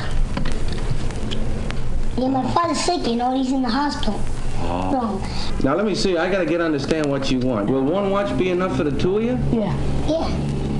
[2.18, 4.20] Yeah, my father's sick, you know, he's in the hospital.
[4.58, 4.90] Ah.
[4.90, 5.22] No.
[5.62, 6.16] Now let me see.
[6.16, 7.70] I gotta get understand what you want.
[7.70, 9.38] Will one watch be enough for the two of you?
[9.52, 9.74] Yeah.
[10.08, 10.28] Yeah.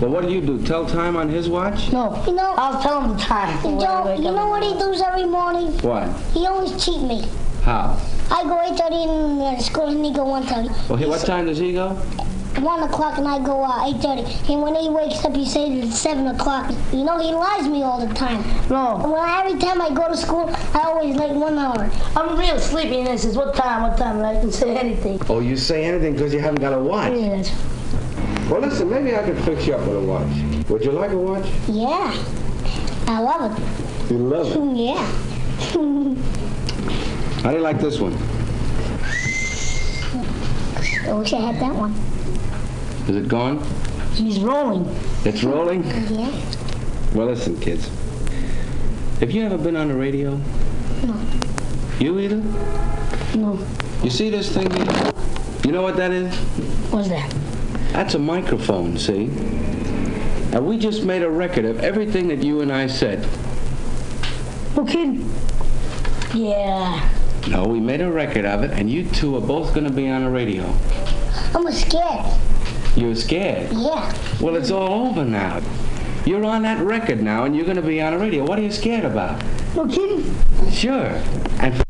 [0.01, 0.61] But what do you do?
[0.67, 1.93] Tell time on his watch?
[1.93, 2.23] No.
[2.27, 3.63] You know, I'll tell him the time.
[3.63, 5.69] Joe, you know what he does every morning?
[5.79, 6.09] What?
[6.33, 7.25] He always cheat me.
[7.63, 7.97] How?
[8.31, 10.89] I go 8.30 in uh, school and he go 1.30.
[10.89, 11.91] Well, he- what time does he go?
[12.61, 14.51] 1 o'clock and I go uh, 8.30.
[14.53, 16.71] And when he wakes up, he says it's 7 o'clock.
[16.93, 18.43] You know, he lies me all the time.
[18.69, 18.97] No.
[18.99, 21.91] When I, every time I go to school, I always late one hour.
[22.17, 24.17] I'm real sleepy and he says, what time, what time?
[24.17, 25.21] And I can say anything.
[25.29, 27.13] Oh, you say anything because you haven't got a watch.
[27.13, 27.51] Yes.
[28.51, 28.91] Well, listen.
[28.91, 30.69] Maybe I can fix you up with a watch.
[30.69, 31.47] Would you like a watch?
[31.69, 32.13] Yeah.
[33.07, 34.11] I love it.
[34.11, 34.77] You love it.
[34.77, 36.19] Yeah.
[37.43, 38.13] How do you like this one?
[41.09, 41.93] I wish I had that one.
[43.09, 43.59] Is it gone?
[44.15, 44.87] He's rolling.
[45.25, 45.83] It's rolling?
[45.85, 46.31] Yeah.
[47.15, 47.91] Well, listen, kids.
[49.19, 50.37] Have you ever been on the radio?
[51.03, 51.21] No.
[51.99, 52.37] You either?
[53.37, 53.59] No.
[54.05, 55.13] You see this thing here?
[55.65, 56.33] You know what that is?
[56.93, 57.29] What's that?
[57.93, 59.25] That's a microphone, see?
[60.53, 63.27] And we just made a record of everything that you and I said.
[64.77, 65.29] No kidding.
[66.35, 67.09] Yeah.
[67.49, 70.09] No, we made a record of it, and you two are both going to be
[70.09, 70.65] on the radio.
[71.55, 72.27] I'm scared.
[72.97, 73.73] You're scared?
[73.73, 74.15] Yeah.
[74.41, 75.61] Well, it's all over now.
[76.25, 78.45] You're on that record now, and you're going to be on the radio.
[78.45, 79.43] What are you scared about?
[79.75, 80.35] No kidding.
[80.71, 81.07] Sure.
[81.59, 81.83] And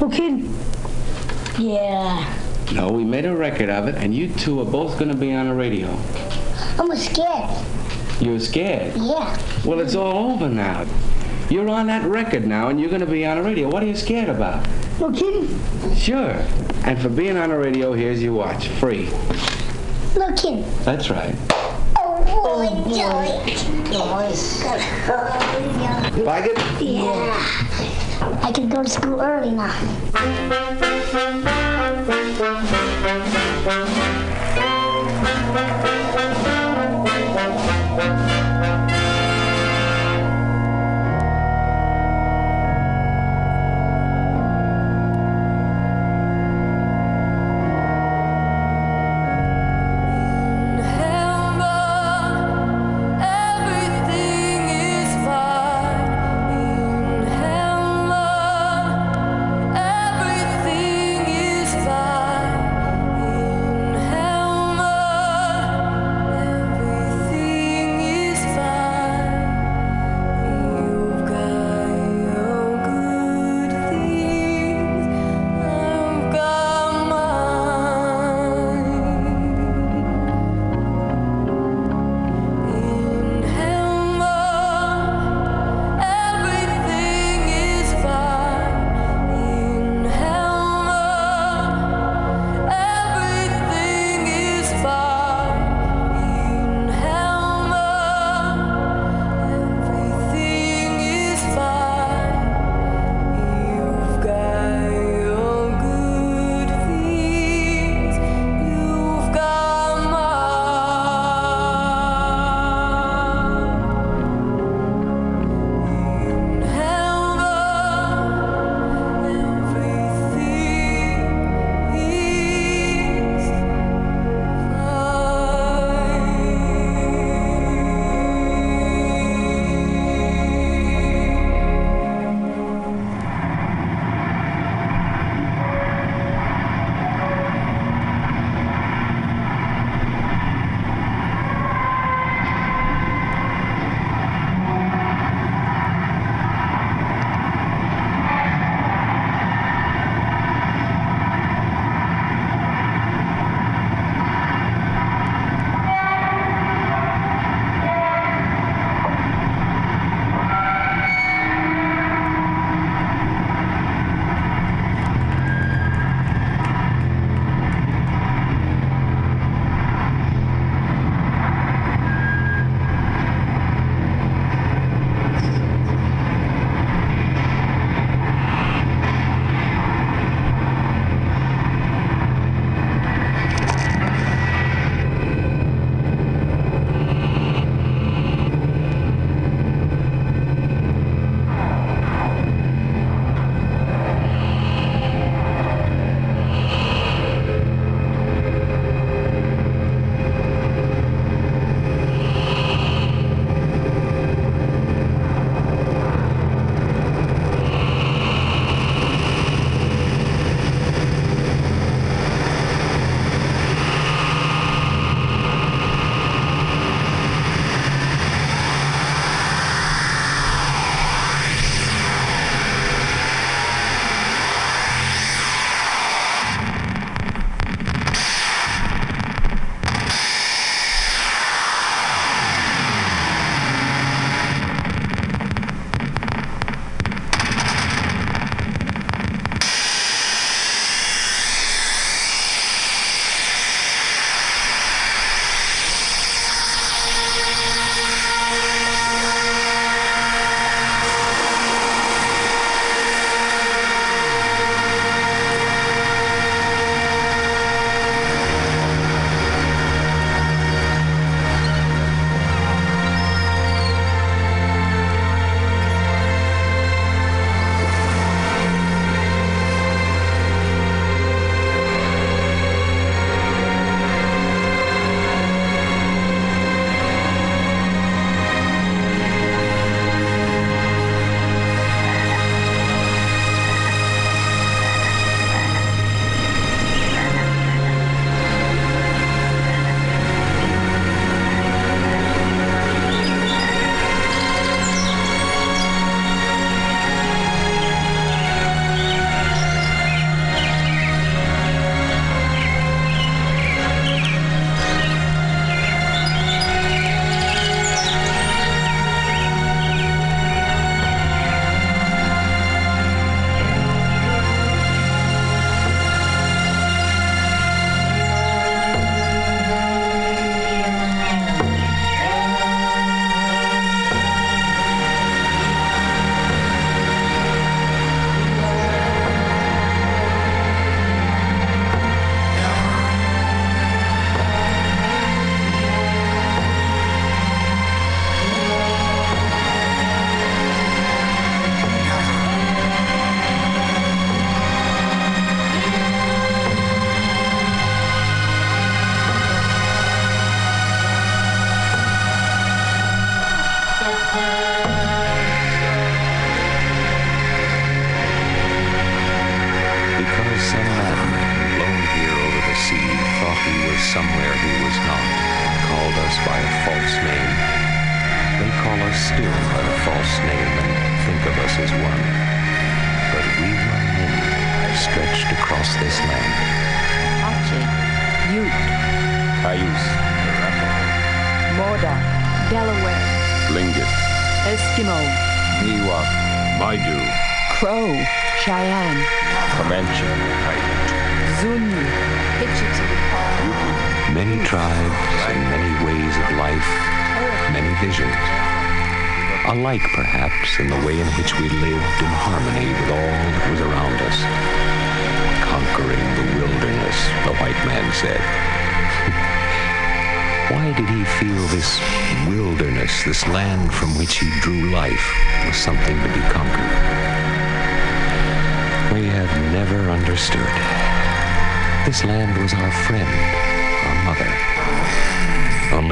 [0.00, 0.52] No kidding.
[1.58, 2.34] Yeah.
[2.74, 5.32] no, we made a record of it, and you two are both going to be
[5.32, 5.88] on the radio.
[6.78, 7.50] I'm scared.
[8.20, 8.96] You're scared?
[8.96, 9.38] Yeah.
[9.64, 10.84] Well, it's all over now.
[11.48, 13.68] You're on that record now, and you're going to be on the radio.
[13.68, 14.66] What are you scared about?
[14.98, 15.48] No kidding.
[15.94, 16.32] Sure.
[16.84, 19.08] And for being on the radio, here's your watch, free.
[20.16, 20.64] No kidding.
[20.82, 21.36] That's right.
[21.96, 23.54] Oh, boy, Joey.
[26.24, 26.58] Like it?
[26.82, 28.40] Yeah.
[28.42, 29.72] I can go to school early now.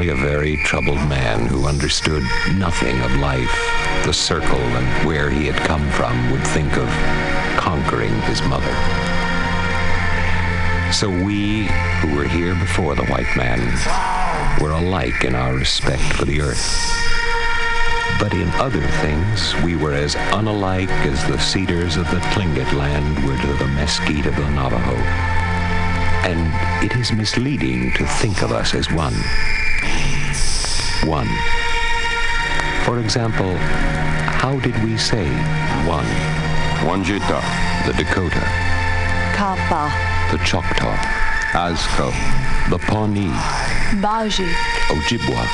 [0.05, 2.21] Only a very troubled man who understood
[2.53, 3.49] nothing of life,
[4.05, 6.87] the circle, and where he had come from would think of
[7.57, 8.69] conquering his mother.
[10.93, 11.63] So we,
[12.01, 13.59] who were here before the white man,
[14.61, 16.77] were alike in our respect for the earth.
[18.19, 23.25] But in other things, we were as unalike as the cedars of the Tlingit land
[23.25, 24.97] were to the mesquite of the Navajo.
[26.29, 29.15] And it is misleading to think of us as one.
[31.03, 31.27] One.
[32.85, 33.55] For example,
[34.41, 35.27] how did we say
[35.85, 36.05] one?
[36.85, 37.41] Wanjita,
[37.85, 38.41] the Dakota,
[39.35, 39.91] Kapa,
[40.31, 40.95] the Choctaw,
[41.53, 42.11] Azco,
[42.69, 43.33] the Pawnee,
[44.01, 44.45] Baji,
[44.87, 45.45] Ojibwa,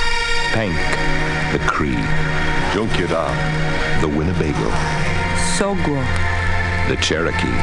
[0.54, 0.76] Pank,
[1.54, 2.04] the Cree,
[2.74, 3.32] Junkura,
[4.02, 4.70] the Winnebago,
[5.58, 6.02] Sogwo,
[6.90, 7.58] the Cherokee,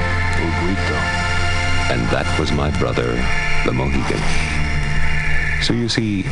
[0.45, 0.99] Uguito,
[1.91, 3.13] and that was my brother,
[3.67, 4.58] the Mohegan.
[5.63, 6.25] So you see,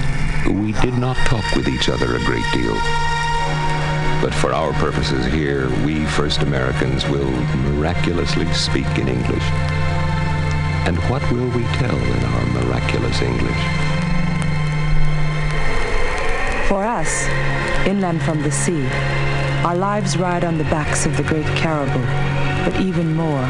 [0.49, 2.75] we did not talk with each other a great deal.
[4.23, 7.31] But for our purposes here, we First Americans will
[7.71, 9.43] miraculously speak in English.
[10.87, 13.63] And what will we tell in our miraculous English?
[16.69, 17.27] For us,
[17.87, 18.87] inland from the sea,
[19.65, 22.05] our lives ride on the backs of the great caribou,
[22.65, 23.47] but even more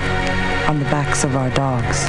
[0.69, 2.09] on the backs of our dogs.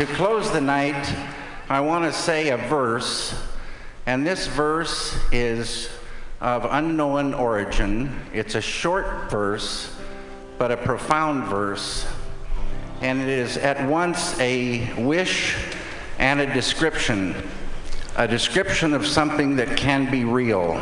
[0.00, 1.14] To close the night,
[1.68, 3.34] I want to say a verse,
[4.06, 5.90] and this verse is
[6.40, 8.18] of unknown origin.
[8.32, 9.94] It's a short verse,
[10.56, 12.06] but a profound verse,
[13.02, 15.54] and it is at once a wish
[16.18, 17.34] and a description,
[18.16, 20.76] a description of something that can be real.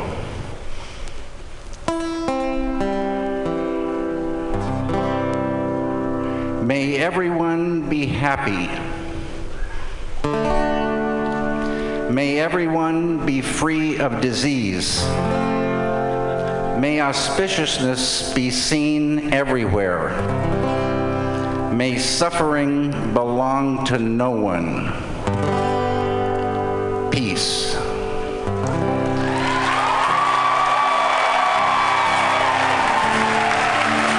[6.63, 8.88] May everyone be happy.
[12.19, 15.05] May everyone be free of disease.
[16.77, 20.09] May auspiciousness be seen everywhere.
[21.71, 24.91] May suffering belong to no one.
[27.09, 27.75] Peace.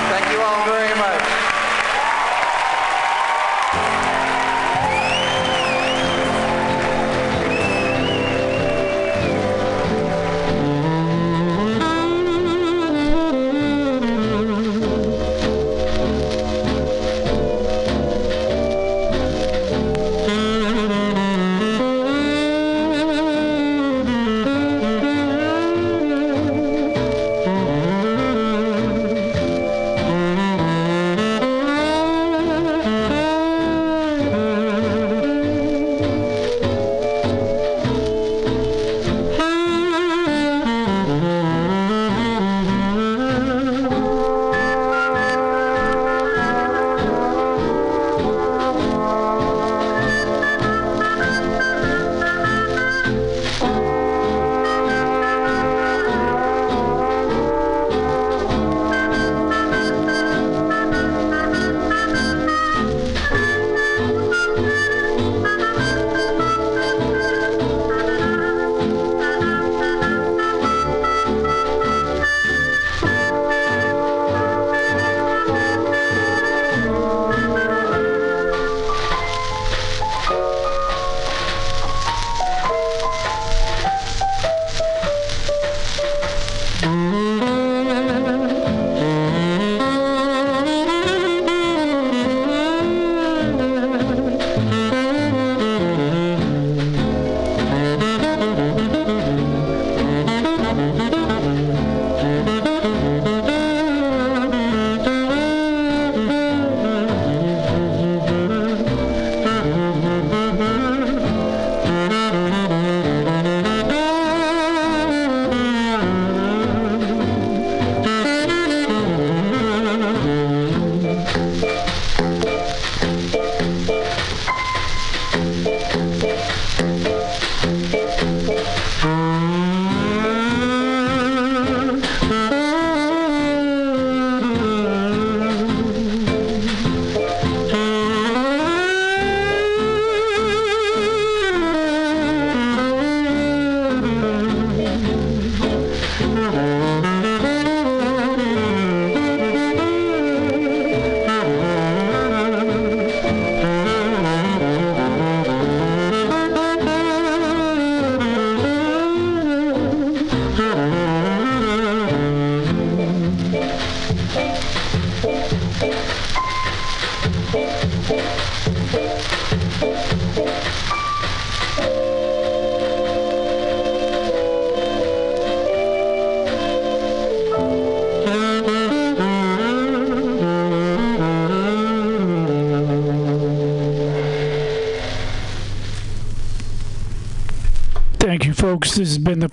[0.09, 0.80] Thank you all very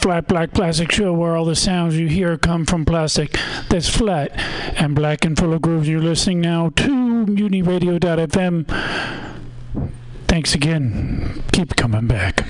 [0.07, 4.31] Flat Black Plastic Show, where all the sounds you hear come from plastic that's flat
[4.79, 5.89] and black and full of grooves.
[5.89, 8.69] You're listening now to MutinyRadio.fm.
[10.29, 11.43] Thanks again.
[11.51, 12.47] Keep coming back.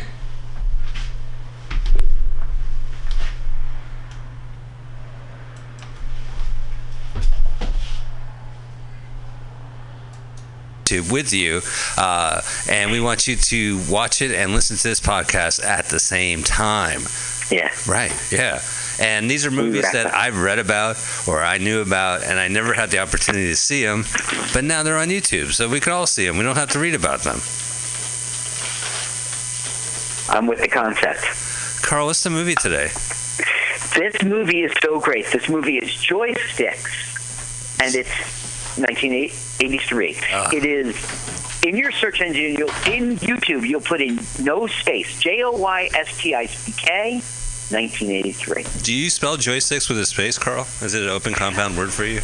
[11.12, 11.62] With you,
[11.98, 16.00] uh, and we want you to watch it and listen to this podcast at the
[16.00, 17.02] same time.
[17.50, 17.72] Yeah.
[17.88, 18.12] Right.
[18.32, 18.62] Yeah.
[19.00, 20.98] And these are movies that I've read about
[21.28, 24.06] or I knew about, and I never had the opportunity to see them.
[24.54, 26.38] But now they're on YouTube, so we can all see them.
[26.38, 27.40] We don't have to read about them.
[30.30, 31.24] I'm with the concept.
[31.84, 32.90] Carl, what's the movie today?
[33.96, 35.28] This movie is so great.
[35.28, 38.10] This movie is Joysticks, and it's
[38.78, 40.18] 1983.
[40.34, 40.50] Ah.
[40.54, 40.96] It is
[41.68, 42.56] in your search engine.
[42.56, 43.68] You'll in YouTube.
[43.68, 45.20] You'll put in no space.
[45.20, 47.22] J O Y S T I C K.
[47.70, 48.66] 1983.
[48.84, 50.66] Do you spell joysticks with a space, Carl?
[50.82, 52.22] Is it an open compound word for you?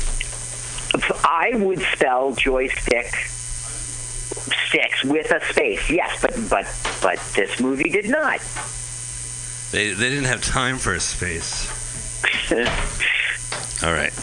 [1.26, 3.14] I would spell joystick
[4.68, 5.90] sticks with a space.
[5.90, 6.66] Yes, but but
[7.02, 8.40] but this movie did not.
[9.72, 11.68] They, they didn't have time for a space.
[13.84, 14.14] All right.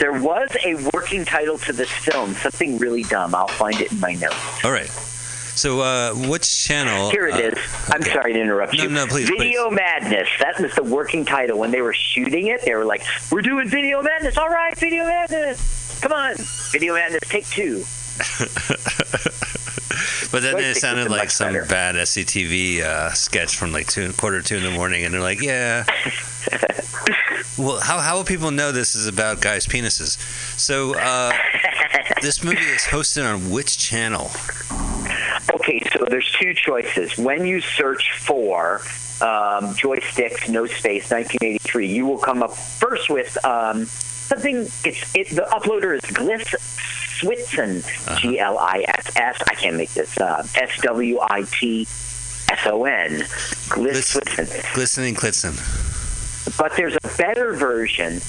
[0.00, 3.34] There was a working title to this film, something really dumb.
[3.34, 4.64] I'll find it in my notes.
[4.64, 4.88] All right.
[4.88, 7.10] So, uh, which channel?
[7.10, 7.58] Here it uh, is.
[7.88, 8.10] I'm okay.
[8.14, 8.88] sorry to interrupt you.
[8.88, 10.26] no, no, please, Video Madness.
[10.40, 11.58] That was the working title.
[11.58, 14.38] When they were shooting it, they were like, "We're doing Video Madness.
[14.38, 16.00] All right, Video Madness.
[16.00, 16.36] Come on,
[16.72, 17.20] Video Madness.
[17.28, 17.84] Take two.
[20.32, 21.66] But then it sounded like some better.
[21.66, 25.42] bad SCTV uh, sketch from like two, quarter two in the morning, and they're like,
[25.42, 25.84] "Yeah."
[27.58, 30.18] well, how how will people know this is about guys' penises?
[30.58, 31.32] So, uh,
[32.22, 34.30] this movie is hosted on which channel?
[35.52, 37.18] Okay, so there's two choices.
[37.18, 38.76] When you search for
[39.20, 43.86] um, joysticks, no space, 1983, you will come up first with um,
[44.30, 44.56] something.
[44.84, 46.54] It's it, the uploader is Gliss
[47.20, 48.20] Switson, uh-huh.
[48.20, 49.42] G L I S S.
[49.46, 50.46] I can't make this up.
[50.56, 53.20] S W I T S O N.
[53.68, 54.74] Gliss Switson.
[54.74, 55.58] Glistening Klitzen.
[56.56, 58.20] But there's a better version.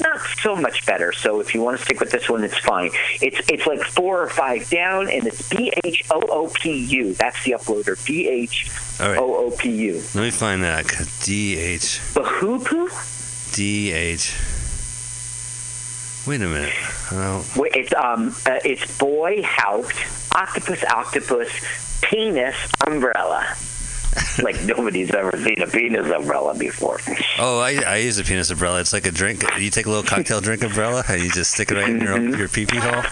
[0.00, 1.10] Not so much better.
[1.12, 2.90] So if you want to stick with this one, it's fine.
[3.20, 7.14] It's it's like four or five down, and it's B H O O P U.
[7.14, 7.98] That's the uploader.
[8.06, 8.70] B H.
[9.00, 9.94] O O P U.
[10.14, 10.86] Let me find that.
[11.22, 13.54] D H Bahoopoo?
[13.54, 14.34] D H.
[16.28, 16.74] Wait a minute.
[17.56, 19.96] Wait, It's um, uh, it's boy haupt
[20.34, 21.48] octopus octopus
[22.02, 22.54] penis
[22.86, 23.56] umbrella.
[24.42, 27.00] like nobody's ever seen a penis umbrella before.
[27.38, 28.80] oh I, I use a penis umbrella.
[28.80, 29.42] It's like a drink.
[29.58, 32.36] You take a little cocktail drink umbrella and you just stick it right in your
[32.36, 33.04] your pee pee hole.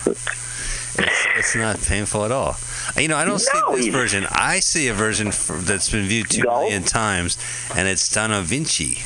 [0.98, 2.56] It's, it's not painful at all.
[2.98, 4.26] You know, I don't see this version.
[4.30, 7.38] I see a version for, that's been viewed two million times,
[7.74, 8.98] and it's Donna Vinci.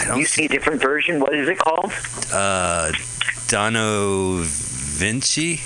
[0.00, 1.20] I don't You see a different version.
[1.20, 1.92] What is it called?
[2.32, 2.92] Uh,
[3.48, 5.60] Dono Vinci.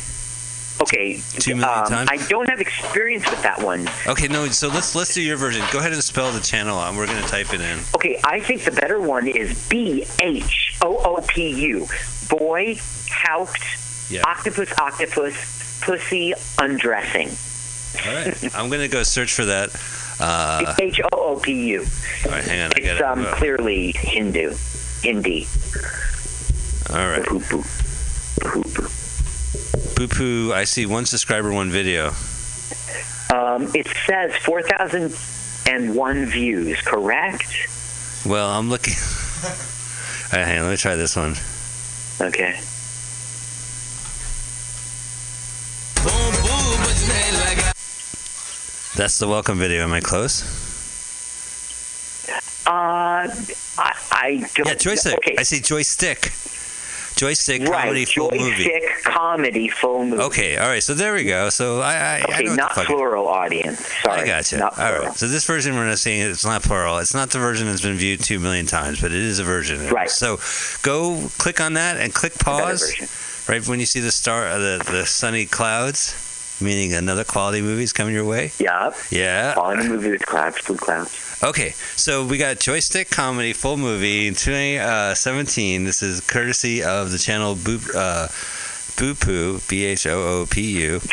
[0.83, 1.21] Okay.
[1.39, 2.09] Two million um, times.
[2.11, 3.89] I don't have experience with that one.
[4.09, 4.47] Okay, no.
[4.49, 5.63] So let's let's do your version.
[5.73, 6.95] Go ahead and spell the channel out.
[6.97, 7.79] We're gonna type it in.
[7.95, 11.87] Okay, I think the better one is B H O O P U.
[12.29, 12.77] Boy,
[13.11, 13.63] haupt,
[14.11, 14.23] Yeah.
[14.27, 17.29] octopus, octopus, pussy, undressing.
[18.05, 18.55] All right.
[18.57, 19.71] I'm gonna go search for that.
[20.21, 21.81] Uh, H O O P U.
[22.27, 22.73] all right, hang on.
[22.75, 23.27] I It's got it.
[23.29, 24.55] um, clearly Hindu.
[25.03, 25.47] Hindi.
[26.91, 27.25] All right.
[29.97, 30.53] Boo poo.
[30.53, 32.09] I see one subscriber, one video.
[33.33, 37.47] Um, it says 4,001 views, correct?
[38.27, 38.95] Well, I'm looking.
[39.45, 39.51] All
[40.33, 40.65] right, hang on.
[40.67, 41.35] Let me try this one.
[42.21, 42.55] Okay.
[48.97, 49.83] That's the welcome video.
[49.83, 50.43] Am I close?
[52.67, 52.71] Uh,
[53.77, 54.67] I, I don't.
[54.69, 55.15] Yeah, joystick.
[55.19, 55.35] Okay.
[55.37, 56.31] I see joystick.
[57.17, 58.65] Joystick right, comedy full movie.
[58.65, 60.23] joystick comedy full movie.
[60.23, 60.83] Okay, all right.
[60.83, 61.49] So there we go.
[61.49, 63.87] So I, I, I Okay, what not plural audience.
[64.03, 64.23] Sorry.
[64.23, 64.59] I gotcha.
[64.59, 65.07] Not All plural.
[65.07, 65.17] right.
[65.17, 66.99] So this version we're not seeing it's not plural.
[66.99, 69.89] It's not the version that's been viewed two million times, but it is a version.
[69.89, 70.11] Right.
[70.11, 70.39] So
[70.83, 73.45] go click on that and click pause.
[73.49, 76.15] Right when you see the star, uh, the the sunny clouds,
[76.61, 78.53] meaning another quality movie is coming your way.
[78.59, 78.93] Yeah.
[79.11, 79.55] Yeah.
[79.55, 81.39] Quality movie with clouds, blue clouds.
[81.43, 85.85] Okay, so we got Joystick Comedy Full Movie 2017.
[85.85, 88.29] This is courtesy of the channel Boop, uh,
[88.97, 91.01] Boopoo, B H O O P U.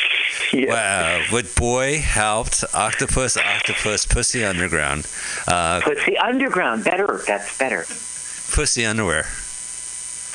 [0.53, 5.07] Wow, with Boy Helped, Octopus, Octopus, Pussy Underground.
[5.47, 7.21] Uh, Pussy Underground, better.
[7.25, 7.83] That's better.
[8.53, 9.23] Pussy Underwear.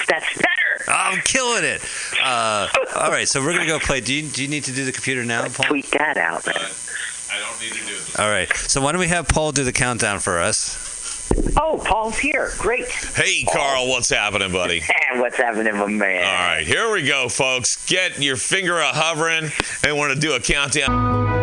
[0.08, 0.55] That's better.
[0.88, 1.82] I'm killing it.
[2.22, 4.00] Uh, all right, so we're going to go play.
[4.00, 5.66] Do you, do you need to do the computer now, Paul?
[5.66, 6.46] Tweet that out.
[6.46, 6.54] Man.
[6.56, 8.18] I don't need to do it.
[8.18, 10.84] All right, so why don't we have Paul do the countdown for us?
[11.56, 12.52] Oh, Paul's here.
[12.58, 12.88] Great.
[12.88, 14.82] Hey, Carl, what's happening, buddy?
[15.08, 16.24] And what's happening, my man?
[16.24, 17.86] All right, here we go, folks.
[17.86, 19.52] Get your finger a hovering
[19.84, 21.35] and want to do a countdown.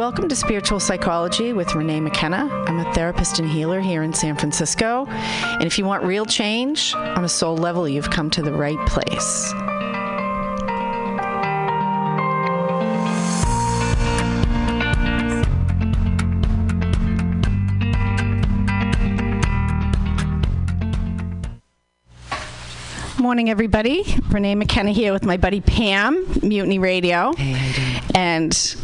[0.00, 2.48] Welcome to Spiritual Psychology with Renee McKenna.
[2.66, 5.04] I'm a therapist and healer here in San Francisco.
[5.04, 8.78] And if you want real change on a soul level, you've come to the right
[8.86, 9.52] place.
[23.20, 24.02] Morning, everybody.
[24.30, 27.34] Renee McKenna here with my buddy Pam, Mutiny Radio.
[27.34, 28.74] Hey, And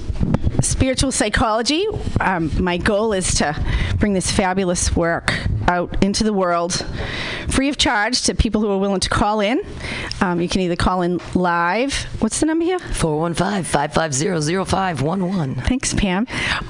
[0.66, 1.86] spiritual psychology.
[2.20, 3.54] Um, my goal is to
[3.98, 5.32] bring this fabulous work
[5.68, 6.84] out into the world
[7.48, 9.60] free of charge to people who are willing to call in.
[10.20, 11.94] Um, you can either call in live.
[12.20, 12.78] What's the number here?
[12.78, 15.54] 415 550 0511.
[15.62, 16.26] Thanks, Pam.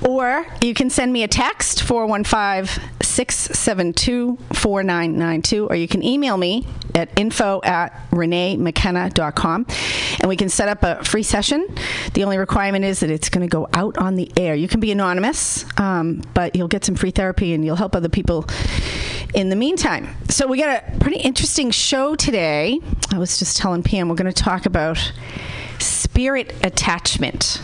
[0.06, 6.66] Or you can send me a text, 415 672 4992, or you can email me
[6.94, 9.66] at info at reneemckenna.com
[10.20, 11.66] and we can set up a free session.
[12.14, 14.54] The only requirement is that it's going to go out on the air.
[14.54, 18.08] You can be anonymous, um, but you'll get some free therapy and you'll help other
[18.08, 18.46] people
[19.34, 20.16] in the meantime.
[20.28, 22.80] So we got a pretty interesting show today.
[23.10, 25.12] I was just telling Pam we're going to talk about
[25.78, 27.60] spirit attachment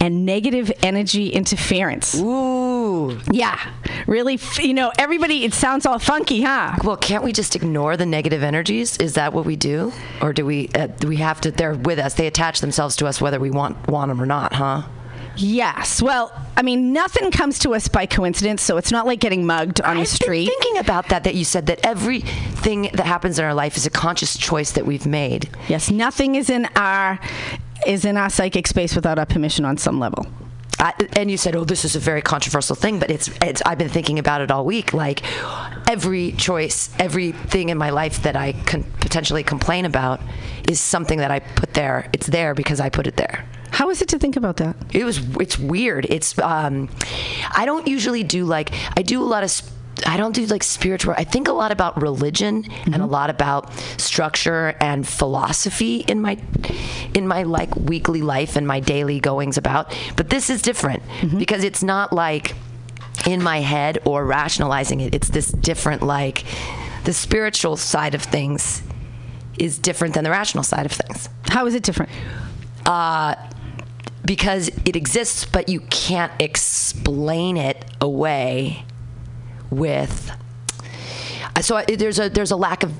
[0.00, 2.14] and negative energy interference.
[2.20, 3.18] Ooh.
[3.30, 3.58] Yeah.
[4.06, 6.76] Really, you know, everybody, it sounds all funky, huh?
[6.84, 8.98] Well, can't we just ignore the negative energies?
[8.98, 9.92] Is that what we do?
[10.20, 12.14] Or do we uh, do we have to they're with us.
[12.14, 14.82] They attach themselves to us whether we want want them or not, huh?
[15.36, 16.02] Yes.
[16.02, 19.80] Well, I mean, nothing comes to us by coincidence, so it's not like getting mugged
[19.80, 20.46] on the street.
[20.46, 23.90] Thinking about that that you said that everything that happens in our life is a
[23.90, 25.48] conscious choice that we've made.
[25.68, 27.18] Yes, nothing is in our
[27.86, 30.26] is in our psychic space without our permission on some level.
[30.78, 33.62] I, and you said, "Oh, this is a very controversial thing," but it's, it's.
[33.64, 34.92] I've been thinking about it all week.
[34.92, 35.22] Like
[35.88, 40.20] every choice, everything in my life that I can potentially complain about
[40.68, 42.10] is something that I put there.
[42.12, 43.46] It's there because I put it there.
[43.76, 44.74] How is it to think about that?
[44.94, 45.18] It was.
[45.36, 46.06] It's weird.
[46.08, 46.38] It's.
[46.38, 46.88] Um,
[47.54, 48.70] I don't usually do like.
[48.96, 49.50] I do a lot of.
[49.52, 49.68] Sp-
[50.06, 51.12] I don't do like spiritual.
[51.14, 56.38] I think a lot about religion and a lot about structure and philosophy in my
[57.12, 59.94] in my like weekly life and my daily goings about.
[60.16, 61.02] But this is different
[61.36, 62.54] because it's not like
[63.26, 65.14] in my head or rationalizing it.
[65.14, 66.44] It's this different like
[67.04, 68.82] the spiritual side of things
[69.58, 71.28] is different than the rational side of things.
[71.50, 72.10] How is it different?
[72.86, 73.34] Uh
[74.26, 78.84] because it exists but you can't explain it away
[79.70, 80.30] with
[81.60, 82.96] so there's a there's a lack of you